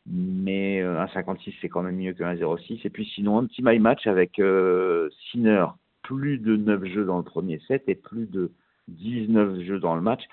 Mais 0.07 0.81
euh, 0.81 0.99
un 0.99 1.07
56 1.09 1.53
c'est 1.61 1.69
quand 1.69 1.83
même 1.83 1.97
mieux 1.97 2.13
qu'un 2.13 2.33
0-6. 2.35 2.81
Et 2.85 2.89
puis 2.89 3.05
sinon 3.05 3.37
un 3.37 3.45
petit 3.45 3.61
my 3.61 3.79
match 3.79 4.07
avec 4.07 4.39
euh, 4.39 5.09
Sinner, 5.31 5.65
plus 6.03 6.37
de 6.37 6.55
9 6.55 6.85
jeux 6.85 7.05
dans 7.05 7.17
le 7.17 7.23
premier 7.23 7.59
set 7.67 7.83
et 7.87 7.95
plus 7.95 8.25
de 8.27 8.51
19 8.87 9.61
jeux 9.61 9.79
dans 9.79 9.95
le 9.95 10.01
match. 10.01 10.23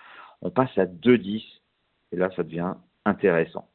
On 0.43 0.51
passe 0.51 0.77
à 0.79 0.87
2-10 0.87 1.45
et 2.13 2.17
là 2.17 2.31
ça 2.37 2.43
devient 2.43 2.75
intéressant. 3.05 3.69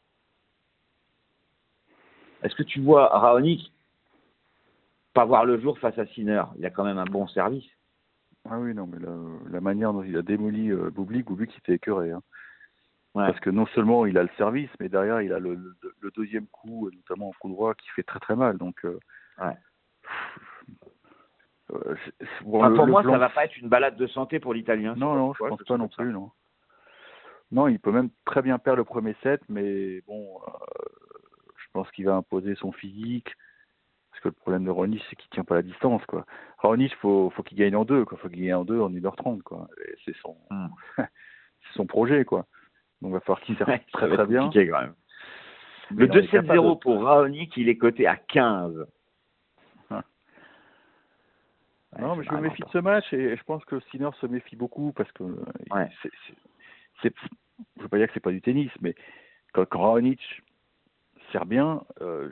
Est-ce 2.43 2.55
que 2.55 2.63
tu 2.63 2.81
vois 2.81 3.07
Raonic 3.07 3.71
pas 5.13 5.25
voir 5.25 5.45
le 5.45 5.59
jour 5.59 5.77
face 5.79 5.97
à 5.97 6.05
Sinner? 6.07 6.43
Il 6.57 6.65
a 6.65 6.69
quand 6.69 6.83
même 6.83 6.97
un 6.97 7.05
bon 7.05 7.27
service. 7.27 7.65
Ah 8.50 8.59
oui, 8.59 8.73
non, 8.73 8.88
mais 8.88 9.00
la, 9.00 9.15
la 9.51 9.62
manière 9.62 9.93
dont 9.93 10.03
il 10.03 10.17
a 10.17 10.21
démoli 10.21 10.71
euh, 10.71 10.89
Bublik, 10.89 11.27
Bublik 11.27 11.51
il 11.53 11.59
était 11.59 11.75
écœuré. 11.75 12.12
Hein. 12.12 12.21
Ouais. 13.13 13.27
Parce 13.27 13.39
que 13.39 13.50
non 13.50 13.65
seulement 13.67 14.05
il 14.05 14.17
a 14.17 14.23
le 14.23 14.29
service, 14.38 14.71
mais 14.79 14.89
derrière 14.89 15.21
il 15.21 15.31
a 15.31 15.39
le, 15.39 15.53
le, 15.55 15.75
le 16.01 16.12
deuxième 16.12 16.47
coup, 16.47 16.89
notamment 16.91 17.29
en 17.29 17.33
coup 17.39 17.50
droit, 17.50 17.73
qui 17.75 17.88
fait 17.95 18.03
très 18.03 18.19
très 18.19 18.35
mal. 18.35 18.57
Donc, 18.57 18.83
euh, 18.83 19.00
Ouais. 19.39 19.55
Euh, 21.74 21.96
bon, 22.44 22.63
Enfin, 22.63 22.75
pour 22.75 22.88
moi, 22.88 23.01
plan- 23.01 23.13
ça 23.13 23.18
va 23.18 23.30
pas 23.30 23.46
être 23.46 23.58
une 23.58 23.70
balade 23.70 23.96
de 23.98 24.08
santé 24.08 24.39
pour 24.39 24.53
l'Italien. 24.53 24.96
Non, 24.98 25.15
non, 25.15 25.34
je 25.34 25.44
Ouais, 25.44 25.50
pense 25.50 25.63
pas 25.63 25.77
non 25.77 25.89
ça. 25.89 26.03
plus, 26.03 26.12
non. 26.13 26.32
Non, 27.51 27.68
il 27.68 27.80
peut 27.80 27.92
même 27.92 28.10
très 28.25 28.42
bien 28.42 28.58
perdre 28.58 28.77
le 28.77 28.84
premier 28.84 29.15
set, 29.22 29.42
mais 29.50 30.01
bon, 30.08 30.39
euh, 30.48 30.51
je 31.58 31.65
pense 31.74 31.89
qu'il 31.92 32.06
va 32.06 32.15
imposer 32.15 32.56
son 32.56 32.72
physique. 32.72 33.32
Parce 34.10 34.22
que 34.24 34.27
le 34.30 34.34
problème 34.34 34.63
de 34.65 34.70
Ronis, 34.72 35.03
c'est 35.10 35.15
qu'il 35.15 35.30
tient 35.32 35.44
pas 35.44 35.56
la 35.56 35.62
distance, 35.63 36.03
quoi. 36.06 36.25
Ronis, 36.60 36.89
faut, 37.01 37.30
faut 37.36 37.44
qu'il 37.44 37.58
gagne 37.58 37.75
en 37.75 37.84
deux, 37.86 38.06
quoi. 38.06 38.18
Faut 38.20 38.30
qu'il 38.30 38.42
gagne 38.44 38.53
en 38.56 38.65
deux 38.65 38.80
en 38.80 38.89
1h30, 38.89 39.42
quoi. 39.42 39.68
C'est 40.06 40.15
son, 40.18 40.38
c'est 40.98 41.74
son 41.75 41.86
projet, 41.86 42.24
quoi. 42.25 42.46
Donc, 43.01 43.10
il 43.12 43.13
va 43.13 43.20
falloir 43.22 43.42
qu'il 43.42 43.56
serve 43.58 43.70
Ouais, 43.70 43.82
très 43.92 44.08
très 44.10 44.25
bien. 44.25 44.50
quand 44.50 44.82
même. 44.82 44.94
Le 45.92 46.08
non, 46.08 46.13
il 46.13 46.20
est 46.20 46.27
2-7-0 46.27 46.48
capable. 46.48 46.80
pour 46.80 47.03
Raonic, 47.03 47.58
il 47.58 47.70
est 47.70 47.77
coté 47.77 48.08
à 48.08 48.15
15. 48.15 48.88
Non, 52.00 52.15
mais 52.15 52.23
je 52.23 52.31
me 52.31 52.41
méfie 52.41 52.63
de 52.63 52.69
ce 52.69 52.77
match 52.79 53.12
et 53.13 53.35
je 53.35 53.43
pense 53.43 53.63
que 53.65 53.79
Sinner 53.91 54.09
se 54.19 54.25
méfie 54.27 54.55
beaucoup 54.55 54.91
parce 54.93 55.12
que 55.12 55.23
euh, 55.23 55.35
Ouais. 55.71 55.89
je 57.03 57.09
veux 57.81 57.89
pas 57.89 57.97
dire 57.97 58.07
que 58.07 58.13
c'est 58.13 58.19
pas 58.19 58.31
du 58.31 58.41
tennis, 58.41 58.71
mais 58.81 58.95
quand, 59.53 59.65
quand 59.65 59.81
Raonic 59.81 60.19
sert 61.31 61.45
bien, 61.45 61.83
euh, 62.01 62.29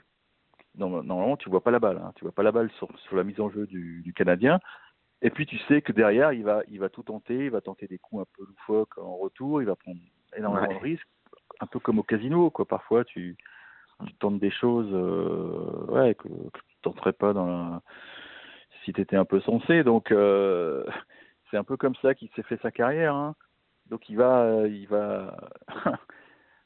normalement 0.75 1.37
tu 1.37 1.49
vois 1.49 1.63
pas 1.63 1.71
la 1.71 1.79
balle, 1.79 1.97
hein. 1.97 2.11
tu 2.15 2.23
vois 2.23 2.31
pas 2.31 2.43
la 2.43 2.51
balle 2.51 2.69
sur, 2.77 2.87
sur 2.99 3.15
la 3.15 3.23
mise 3.23 3.39
en 3.39 3.49
jeu 3.49 3.67
du, 3.67 4.01
du 4.01 4.13
Canadien. 4.13 4.59
Et 5.21 5.29
puis 5.29 5.45
tu 5.45 5.57
sais 5.67 5.81
que 5.81 5.91
derrière 5.91 6.33
il 6.33 6.43
va, 6.43 6.61
il 6.67 6.79
va 6.79 6.89
tout 6.89 7.03
tenter, 7.03 7.45
il 7.45 7.51
va 7.51 7.61
tenter 7.61 7.87
des 7.87 7.99
coups 7.99 8.23
un 8.23 8.25
peu 8.37 8.45
loufoques 8.45 8.97
en 8.97 9.15
retour, 9.17 9.61
il 9.61 9.65
va 9.65 9.75
prendre 9.75 9.99
énormément 10.35 10.67
Ouais. 10.67 10.75
de 10.75 10.79
risques, 10.81 11.07
un 11.59 11.67
peu 11.67 11.79
comme 11.79 11.99
au 11.99 12.03
casino, 12.03 12.49
quoi. 12.49 12.65
Parfois 12.65 13.03
tu, 13.05 13.37
tu 14.07 14.13
tentes 14.15 14.39
des 14.39 14.49
choses, 14.49 14.89
euh, 14.91 15.85
ouais, 15.89 16.15
que, 16.15 16.27
que 16.27 16.59
tu 16.67 16.75
tenterais 16.81 17.13
pas 17.13 17.33
dans 17.33 17.45
la, 17.45 17.81
si 18.85 18.93
tu 18.93 19.01
étais 19.01 19.15
un 19.15 19.25
peu 19.25 19.39
sensé. 19.41 19.83
Donc 19.83 20.11
euh, 20.11 20.85
c'est 21.49 21.57
un 21.57 21.63
peu 21.63 21.77
comme 21.77 21.95
ça 22.01 22.13
qu'il 22.15 22.29
s'est 22.35 22.43
fait 22.43 22.59
sa 22.61 22.71
carrière. 22.71 23.15
hein. 23.15 23.35
Donc 23.89 24.09
il 24.09 24.17
va, 24.17 24.41
euh, 24.43 24.67
il 24.67 24.87
va. 24.87 25.35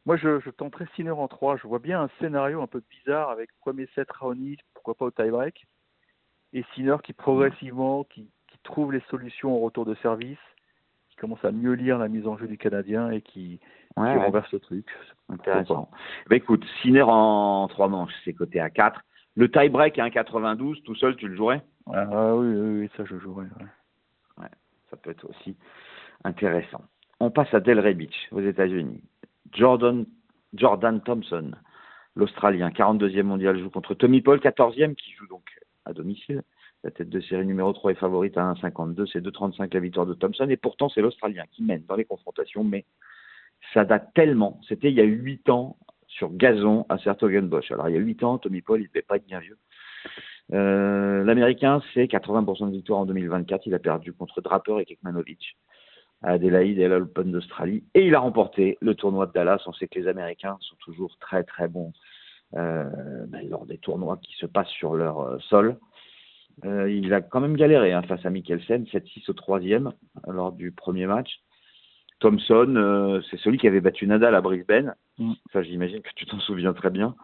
Moi 0.06 0.18
je, 0.18 0.40
je 0.40 0.50
tenterais 0.52 0.86
Sinner 0.96 1.12
en 1.12 1.28
3. 1.28 1.58
Je 1.58 1.68
vois 1.68 1.80
bien 1.80 2.02
un 2.02 2.10
scénario 2.20 2.62
un 2.62 2.68
peu 2.68 2.84
bizarre 2.90 3.30
avec 3.30 3.50
premier 3.60 3.88
set 3.96 4.12
Raonic, 4.12 4.62
pourquoi 4.74 4.94
pas 4.96 5.06
au 5.06 5.12
tie-break, 5.12 5.66
et 6.54 6.64
Sinner 6.76 6.98
qui 7.04 7.14
progressivement, 7.14 8.04
qui, 8.04 8.30
qui 8.48 8.58
trouve 8.64 8.94
les 8.94 9.02
solutions 9.10 9.56
au 9.56 9.60
retour 9.60 9.86
de 9.86 9.96
service, 9.96 10.38
qui 11.10 11.16
commence 11.16 11.44
à 11.44 11.52
mieux 11.52 11.74
lire 11.74 11.98
la 11.98 12.08
mise 12.08 12.28
en 12.28 12.38
jeu 12.38 12.48
du 12.48 12.58
Canadien 12.58 13.10
et 13.12 13.22
qui, 13.22 13.60
Ouais, 13.98 14.12
qui 14.12 14.18
ouais, 14.18 14.26
renverse 14.26 14.52
le 14.52 14.60
truc. 14.60 14.86
intéressant. 15.30 15.90
Ben 16.30 16.36
écoute, 16.36 16.64
Sinner 16.82 17.02
en 17.04 17.66
3 17.70 17.88
manches, 17.88 18.12
c'est 18.26 18.34
coté 18.34 18.60
à 18.60 18.70
4. 18.70 19.00
Le 19.36 19.52
tie-break 19.52 20.00
à 20.00 20.08
1,92, 20.08 20.82
tout 20.84 20.96
seul, 20.96 21.16
tu 21.16 21.28
le 21.28 21.36
jouerais? 21.36 21.62
Ah 21.94 22.36
oui, 22.36 22.48
oui, 22.48 22.80
oui, 22.82 22.90
ça 22.96 23.04
je 23.06 23.18
jouerais. 23.18 23.48
ouais. 24.38 24.48
Ça 24.90 24.98
peut 24.98 25.12
être 25.12 25.28
aussi 25.30 25.56
intéressant. 26.24 26.82
On 27.20 27.32
passe 27.32 27.54
à 27.54 27.60
Delray 27.60 27.94
Beach, 27.94 28.28
aux 28.32 28.42
États-Unis. 28.42 29.04
Jordan, 29.54 30.06
Jordan 30.54 31.02
Thompson, 31.02 31.52
l'Australien, 32.16 32.70
42e 32.70 33.24
mondial, 33.24 33.60
joue 33.60 33.70
contre 33.70 33.94
Tommy 33.94 34.22
Paul, 34.22 34.40
14e, 34.40 34.96
qui 34.96 35.12
joue 35.12 35.28
donc 35.28 35.44
à 35.86 35.94
domicile. 35.94 36.44
La 36.84 36.92
tête 36.92 37.10
de 37.10 37.20
série 37.20 37.46
numéro 37.46 37.74
3 37.74 37.92
est 37.92 37.96
favorite 37.96 38.38
à 38.38 38.54
1,52. 38.54 39.08
C'est 39.12 39.22
2,35 39.22 39.74
la 39.74 39.80
victoire 39.80 40.06
de 40.06 40.14
Thompson. 40.14 40.48
Et 40.50 40.58
pourtant, 40.58 40.88
c'est 40.90 41.02
l'Australien 41.02 41.44
qui 41.52 41.64
mène 41.64 41.84
dans 41.88 41.96
les 41.96 42.06
confrontations. 42.06 42.64
Mais 42.64 42.86
ça 43.74 43.86
date 43.86 44.12
tellement. 44.14 44.60
C'était 44.68 44.92
il 44.92 44.96
y 44.96 45.02
a 45.02 45.06
8 45.06 45.50
ans 45.50 45.78
sur 46.16 46.34
gazon 46.34 46.86
à 46.90 46.98
Sertogenbosch. 46.98 47.72
Alors, 47.72 47.90
il 47.90 47.96
y 47.96 47.98
a 47.98 48.02
8 48.02 48.24
ans, 48.24 48.38
Tommy 48.38 48.62
Paul, 48.62 48.80
il 48.80 48.84
ne 48.84 48.88
devait 48.88 49.02
pas 49.02 49.18
être 49.18 49.26
bien 49.26 49.40
vieux. 49.40 49.58
Euh, 50.54 51.24
L'Américain, 51.24 51.82
c'est 51.94 52.06
80% 52.06 52.68
de 52.68 52.72
victoire 52.72 53.00
en 53.00 53.06
2024. 53.06 53.68
Il 53.68 53.74
a 53.74 53.80
perdu 53.80 54.14
contre 54.14 54.42
Draper 54.42 54.80
et 54.80 54.86
Kekmanovic 54.86 55.58
à 56.22 56.32
Adélaïde 56.32 56.80
et 56.80 56.86
à 56.86 56.88
l'Open 56.88 57.32
d'Australie. 57.32 57.84
Et 57.94 58.06
il 58.08 58.16
a 58.16 58.20
remporté 58.20 58.78
le 58.82 58.96
tournoi 58.96 59.26
de 59.26 59.34
Dallas. 59.34 59.62
On 59.66 59.74
sait 59.74 59.88
que 59.88 60.00
les 60.00 60.08
Américains 60.08 60.58
sont 60.62 60.78
toujours 60.78 61.18
très 61.20 61.44
très 61.44 61.68
bons 61.68 61.92
euh, 62.56 62.86
ben, 63.28 63.48
lors 63.50 63.66
des 63.66 63.78
tournois 63.78 64.18
qui 64.18 64.34
se 64.36 64.46
passent 64.46 64.70
sur 64.70 64.96
leur 64.96 65.20
euh, 65.20 65.38
sol. 65.50 65.78
Il 66.64 67.14
a 67.14 67.20
quand 67.20 67.42
même 67.42 67.58
galéré 67.58 67.92
hein, 67.92 68.02
face 68.04 68.26
à 68.26 68.30
Mikkelsen, 68.30 68.86
7-6 68.86 69.30
au 69.30 69.34
troisième 69.34 69.92
lors 70.26 70.54
du 70.54 70.72
premier 70.72 71.06
match. 71.06 71.42
Thompson, 72.26 72.74
euh, 72.76 73.22
c'est 73.30 73.38
celui 73.38 73.60
qui 73.60 73.68
avait 73.68 73.82
battu 73.82 74.08
Nadal 74.08 74.34
à 74.34 74.42
Brisbane. 74.42 74.96
Mm. 75.20 75.34
Ça, 75.54 75.62
j'imagine 75.62 76.02
que 76.02 76.10
tu 76.16 76.26
t'en 76.26 76.40
souviens 76.40 76.74
très 76.74 76.90
bien. 76.90 77.16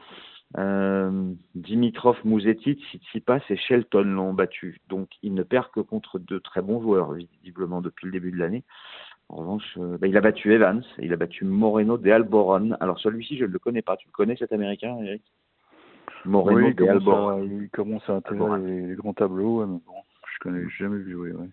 Euh, 0.60 1.34
Dimitrov, 1.55 2.17
Mouzetic, 2.24 2.79
Tsitsipas 2.86 3.39
et 3.50 3.58
Shelton 3.58 4.03
l'ont 4.03 4.34
battu. 4.34 4.79
Donc, 4.89 5.10
il 5.24 5.34
ne 5.34 5.41
perd 5.41 5.72
que 5.72 5.79
contre 5.79 6.20
deux 6.20 6.39
très 6.39 6.62
bons 6.62 6.81
joueurs, 6.84 7.13
visiblement, 7.13 7.81
depuis 7.81 8.05
le 8.05 8.12
début 8.12 8.31
de 8.31 8.38
l'année. 8.38 8.63
En 9.29 9.38
revanche, 9.38 9.63
euh, 9.79 9.98
bah, 9.98 10.05
il 10.05 10.15
a 10.17 10.22
battu 10.22 10.53
Evans, 10.53 10.84
et 11.00 11.05
il 11.05 11.13
a 11.13 11.17
battu 11.17 11.46
Moreno 11.46 11.98
de 11.98 12.12
Alboron. 12.12 12.77
Alors, 12.79 13.00
celui-ci, 13.00 13.38
je 13.38 13.46
ne 13.46 13.51
le 13.51 13.58
connais 13.58 13.81
pas. 13.81 13.98
Tu 13.98 14.08
le 14.08 14.13
connais, 14.13 14.36
cet 14.36 14.53
Américain, 14.53 14.98
Eric? 15.03 15.24
Moreno 16.25 16.67
oui, 16.67 16.75
de 16.75 16.86
Alboron. 16.86 17.29
à, 17.29 17.39
il 17.39 17.70
commence 17.72 18.08
à 18.08 18.13
intégrer 18.13 18.60
les, 18.62 18.88
les 18.88 18.96
grands 18.96 19.13
tableaux, 19.13 19.62
ouais, 19.62 19.65
mais 19.65 19.79
bon, 19.84 19.96
je 20.31 20.39
connais 20.41 20.70
jamais 20.77 20.98
vu 20.98 21.13
jouer. 21.13 21.31
Ouais. 21.31 21.50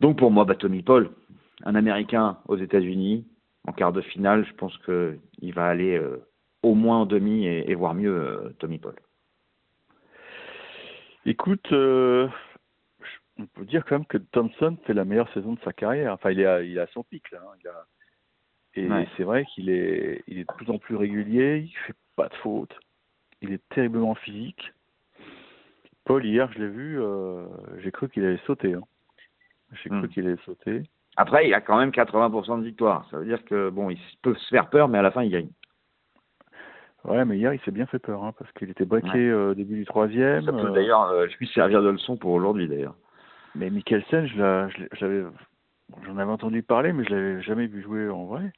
Donc, 0.00 0.16
pour 0.18 0.30
moi, 0.30 0.44
bah, 0.44 0.54
Tommy 0.54 0.82
Paul, 0.82 1.10
un 1.64 1.74
Américain 1.74 2.38
aux 2.48 2.56
États-Unis, 2.56 3.26
en 3.66 3.72
quart 3.72 3.92
de 3.92 4.00
finale, 4.00 4.46
je 4.46 4.54
pense 4.54 4.76
qu'il 4.78 5.54
va 5.54 5.66
aller 5.66 5.96
euh, 5.96 6.24
au 6.62 6.74
moins 6.74 6.98
en 7.02 7.06
demi 7.06 7.46
et, 7.46 7.70
et 7.70 7.74
voire 7.74 7.94
mieux 7.94 8.14
euh, 8.16 8.50
Tommy 8.58 8.78
Paul. 8.78 8.94
Écoute, 11.26 11.70
euh, 11.72 12.28
on 13.38 13.46
peut 13.46 13.64
dire 13.64 13.84
quand 13.84 13.96
même 13.96 14.06
que 14.06 14.18
Thompson 14.18 14.76
fait 14.86 14.94
la 14.94 15.04
meilleure 15.04 15.32
saison 15.32 15.52
de 15.54 15.60
sa 15.60 15.72
carrière. 15.72 16.12
Enfin, 16.14 16.30
il 16.30 16.40
est 16.40 16.46
à, 16.46 16.62
il 16.62 16.78
à 16.78 16.86
son 16.88 17.02
pic 17.04 17.30
là. 17.30 17.40
hein. 17.42 17.56
Il 17.62 17.68
a... 17.68 17.86
Et 18.74 18.88
Ouais. 18.88 19.08
c'est 19.16 19.24
vrai 19.24 19.44
qu'il 19.46 19.70
est, 19.70 20.22
il 20.28 20.38
est 20.38 20.44
de 20.44 20.52
plus 20.54 20.70
en 20.70 20.78
plus 20.78 20.94
régulier. 20.94 21.58
Il 21.66 21.76
fait 21.86 21.94
pas 22.16 22.28
de 22.28 22.34
fautes. 22.36 22.78
Il 23.42 23.52
est 23.52 23.62
terriblement 23.70 24.14
physique. 24.14 24.72
Paul 26.04 26.24
hier, 26.24 26.50
je 26.52 26.58
l'ai 26.60 26.68
vu. 26.68 27.00
j'ai 27.82 27.90
cru 27.90 28.08
qu'il 28.08 28.24
allait 28.24 28.40
sauter. 28.46 28.74
hein. 28.74 28.82
J'ai 29.72 29.90
Hmm. 29.90 29.98
cru 30.00 30.08
qu'il 30.08 30.26
allait 30.26 30.40
sauter. 30.44 30.82
Après, 31.20 31.48
il 31.48 31.52
a 31.52 31.60
quand 31.60 31.76
même 31.76 31.90
80% 31.90 32.60
de 32.60 32.64
victoire. 32.64 33.04
Ça 33.10 33.18
veut 33.18 33.24
dire 33.24 33.44
que, 33.44 33.70
bon, 33.70 33.90
il 33.90 33.98
peut 34.22 34.36
se 34.36 34.48
faire 34.50 34.70
peur, 34.70 34.86
mais 34.86 34.98
à 34.98 35.02
la 35.02 35.10
fin, 35.10 35.24
il 35.24 35.30
gagne. 35.30 35.48
Ouais, 37.04 37.24
mais 37.24 37.36
hier, 37.36 37.52
il 37.52 37.60
s'est 37.62 37.72
bien 37.72 37.86
fait 37.86 37.98
peur, 37.98 38.22
hein, 38.22 38.32
parce 38.38 38.52
qu'il 38.52 38.70
était 38.70 38.84
breaké 38.84 39.08
Ouais. 39.08 39.18
euh, 39.18 39.50
au 39.50 39.54
début 39.54 39.74
du 39.74 39.84
troisième. 39.84 40.44
Ça 40.44 40.52
peut 40.52 40.68
euh, 40.68 40.70
d'ailleurs 40.70 41.08
euh, 41.10 41.26
lui 41.40 41.48
servir 41.48 41.82
de 41.82 41.88
leçon 41.88 42.16
pour 42.16 42.30
aujourd'hui, 42.30 42.68
d'ailleurs. 42.68 42.94
Mais 43.56 43.68
Mikkelsen, 43.68 44.26
je 44.28 44.38
l'avais, 45.00 45.24
j'en 46.06 46.18
avais 46.18 46.30
entendu 46.30 46.62
parler, 46.62 46.92
mais 46.92 47.02
je 47.02 47.10
l'avais 47.10 47.42
jamais 47.42 47.66
vu 47.66 47.82
jouer 47.82 48.08
en 48.08 48.26
vrai. 48.26 48.52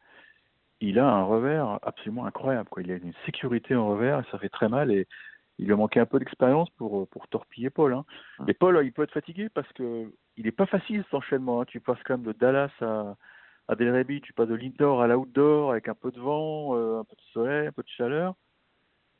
Il 0.82 0.98
a 0.98 1.08
un 1.08 1.22
revers 1.22 1.78
absolument 1.80 2.26
incroyable, 2.26 2.68
quoi. 2.68 2.82
Il 2.82 2.92
a 2.92 2.96
une 2.96 3.14
sécurité 3.24 3.74
en 3.74 3.88
revers, 3.88 4.20
et 4.20 4.30
ça 4.30 4.38
fait 4.38 4.50
très 4.50 4.68
mal. 4.68 4.92
Et, 4.92 5.06
il 5.60 5.66
lui 5.66 5.74
a 5.74 5.76
manqué 5.76 6.00
un 6.00 6.06
peu 6.06 6.18
d'expérience 6.18 6.70
pour, 6.70 7.06
pour 7.08 7.28
torpiller 7.28 7.68
Paul. 7.68 7.92
Hein. 7.92 8.06
Et 8.48 8.54
Paul, 8.54 8.80
il 8.82 8.92
peut 8.92 9.02
être 9.02 9.12
fatigué 9.12 9.50
parce 9.50 9.70
que 9.74 10.10
il 10.38 10.46
n'est 10.46 10.52
pas 10.52 10.64
facile 10.64 11.04
cet 11.04 11.12
enchaînement. 11.12 11.60
Hein. 11.60 11.64
Tu 11.66 11.80
passes 11.80 12.02
quand 12.06 12.14
même 12.14 12.26
de 12.26 12.32
Dallas 12.32 12.70
à, 12.80 13.14
à 13.68 13.74
Del 13.76 13.90
Rey 13.90 14.20
tu 14.22 14.32
passes 14.32 14.48
de 14.48 14.54
l'indoor 14.54 15.02
à 15.02 15.06
l'outdoor 15.06 15.72
avec 15.72 15.88
un 15.88 15.94
peu 15.94 16.10
de 16.12 16.18
vent, 16.18 16.76
euh, 16.76 17.00
un 17.00 17.04
peu 17.04 17.14
de 17.14 17.22
soleil, 17.34 17.66
un 17.66 17.72
peu 17.72 17.82
de 17.82 17.88
chaleur. 17.88 18.34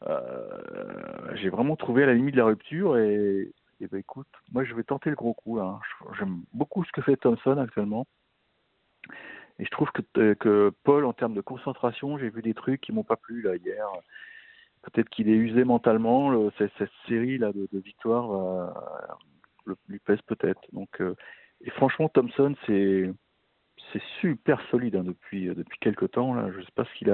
Euh, 0.09 1.35
j'ai 1.35 1.51
vraiment 1.51 1.77
trouvé 1.77 2.05
à 2.05 2.07
la 2.07 2.15
limite 2.15 2.35
de 2.35 2.41
la 2.41 2.47
rupture 2.47 2.97
et, 2.97 3.53
et 3.81 3.87
ben 3.87 3.99
écoute, 3.99 4.29
moi 4.51 4.65
je 4.65 4.75
vais 4.75 4.83
tenter 4.83 5.11
le 5.11 5.17
gros 5.17 5.35
coup. 5.35 5.61
Hein. 5.61 5.79
J'aime 6.19 6.41
beaucoup 6.55 6.85
ce 6.85 6.93
que 6.93 7.03
fait 7.03 7.19
Thompson 7.19 7.59
actuellement. 7.59 8.07
Et 9.59 9.67
je 9.67 9.71
trouve 9.71 9.91
que, 9.93 10.01
euh, 10.17 10.35
que 10.37 10.73
Paul, 10.85 11.05
en 11.05 11.13
termes 11.13 11.35
de 11.35 11.43
concentration, 11.43 12.17
j'ai 12.17 12.31
vu 12.31 12.41
des 12.41 12.55
trucs 12.55 12.81
qui 12.81 12.93
m'ont 12.93 13.05
pas 13.05 13.17
plu 13.17 13.43
là 13.43 13.57
hier. 13.57 13.87
Peut-être 14.83 15.09
qu'il 15.11 15.29
est 15.29 15.37
usé 15.37 15.65
mentalement. 15.65 16.31
Le, 16.31 16.51
cette, 16.59 16.73
série 17.07 17.39
là 17.39 17.53
de, 17.53 17.69
victoires 17.73 18.33
euh, 19.67 19.75
lui 19.89 19.99
pèse 19.99 20.21
peut-être. 20.23 20.61
Donc, 20.73 21.01
euh, 21.01 21.15
et 21.63 21.71
franchement, 21.71 22.09
Thompson, 22.09 22.55
c'est 22.67 23.13
super 24.21 24.61
solide 24.71 24.97
hein, 24.97 25.05
depuis 25.05 25.47
depuis 25.47 25.79
quelques 25.81 26.13
temps 26.13 26.35
là. 26.35 26.51
Je 26.57 26.63
sais 26.63 26.73
pas 26.75 26.85
ce 26.85 26.99
qu'il 26.99 27.11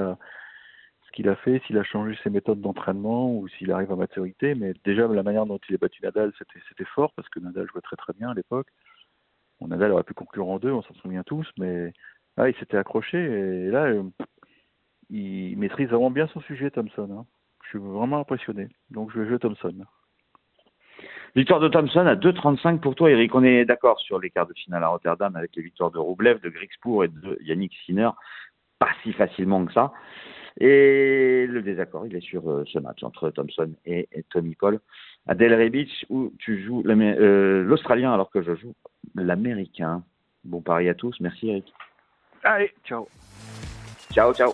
a 1.29 1.35
fait, 1.37 1.61
s'il 1.65 1.77
a 1.77 1.83
changé 1.83 2.17
ses 2.23 2.29
méthodes 2.29 2.61
d'entraînement 2.61 3.31
ou 3.35 3.47
s'il 3.49 3.71
arrive 3.71 3.91
à 3.91 3.95
maturité, 3.95 4.55
mais 4.55 4.73
déjà 4.85 5.07
la 5.07 5.23
manière 5.23 5.45
dont 5.45 5.59
il 5.67 5.75
a 5.75 5.77
battu 5.77 6.01
Nadal, 6.03 6.31
c'était 6.37 6.85
fort 6.85 7.11
parce 7.13 7.27
que 7.29 7.39
Nadal 7.39 7.67
jouait 7.67 7.81
très 7.81 7.95
très 7.97 8.13
bien 8.13 8.29
à 8.29 8.33
l'époque. 8.33 8.67
Nadal 9.61 9.91
aurait 9.91 10.03
pu 10.03 10.13
conclure 10.13 10.47
en 10.47 10.59
deux, 10.59 10.71
on 10.71 10.83
s'en 10.83 10.93
souvient 10.95 11.23
tous, 11.23 11.49
mais 11.57 11.91
ah, 12.37 12.49
il 12.49 12.55
s'était 12.57 12.77
accroché 12.77 13.17
et 13.17 13.71
là, 13.71 13.85
euh, 13.85 14.03
il 15.09 15.57
maîtrise 15.57 15.89
vraiment 15.89 16.11
bien 16.11 16.27
son 16.27 16.41
sujet, 16.41 16.69
Thompson. 16.69 17.09
Hein. 17.11 17.25
Je 17.67 17.77
suis 17.77 17.79
vraiment 17.79 18.19
impressionné. 18.19 18.69
Donc 18.91 19.11
je 19.13 19.19
vais 19.19 19.27
jouer 19.27 19.39
Thompson. 19.39 19.73
Victoire 21.35 21.59
de 21.59 21.67
Thompson 21.67 22.05
à 22.07 22.15
2,35 22.15 22.79
pour 22.79 22.95
toi, 22.95 23.11
Eric. 23.11 23.35
On 23.35 23.43
est 23.43 23.65
d'accord 23.65 23.99
sur 23.99 24.19
les 24.19 24.29
quarts 24.29 24.47
de 24.47 24.53
finale 24.53 24.83
à 24.83 24.87
Rotterdam 24.87 25.35
avec 25.35 25.55
les 25.55 25.63
victoires 25.63 25.91
de 25.91 25.99
Roublev, 25.99 26.39
de 26.41 26.49
Grixpour 26.49 27.03
et 27.03 27.09
de 27.09 27.37
Yannick 27.41 27.73
Sinner. 27.85 28.09
Pas 28.79 28.89
si 29.03 29.11
facilement 29.13 29.65
que 29.65 29.73
ça. 29.73 29.91
Et 30.59 31.45
le 31.47 31.61
désaccord, 31.61 32.07
il 32.07 32.15
est 32.15 32.21
sur 32.21 32.49
euh, 32.49 32.63
ce 32.71 32.79
match 32.79 33.03
entre 33.03 33.29
Thompson 33.29 33.71
et, 33.85 34.07
et 34.11 34.23
Tommy 34.23 34.55
Paul 34.55 34.79
à 35.27 35.35
Delray 35.35 35.69
Beach 35.69 36.05
où 36.09 36.33
tu 36.39 36.63
joues 36.63 36.83
euh, 36.87 37.63
l'Australien 37.63 38.13
alors 38.13 38.31
que 38.31 38.41
je 38.41 38.55
joue 38.55 38.73
l'Américain. 39.13 40.03
Bon 40.43 40.61
pari 40.61 40.89
à 40.89 40.95
tous. 40.95 41.15
Merci, 41.19 41.49
Eric. 41.49 41.73
Allez, 42.43 42.71
ciao. 42.85 43.07
Ciao, 44.13 44.33
ciao. 44.33 44.53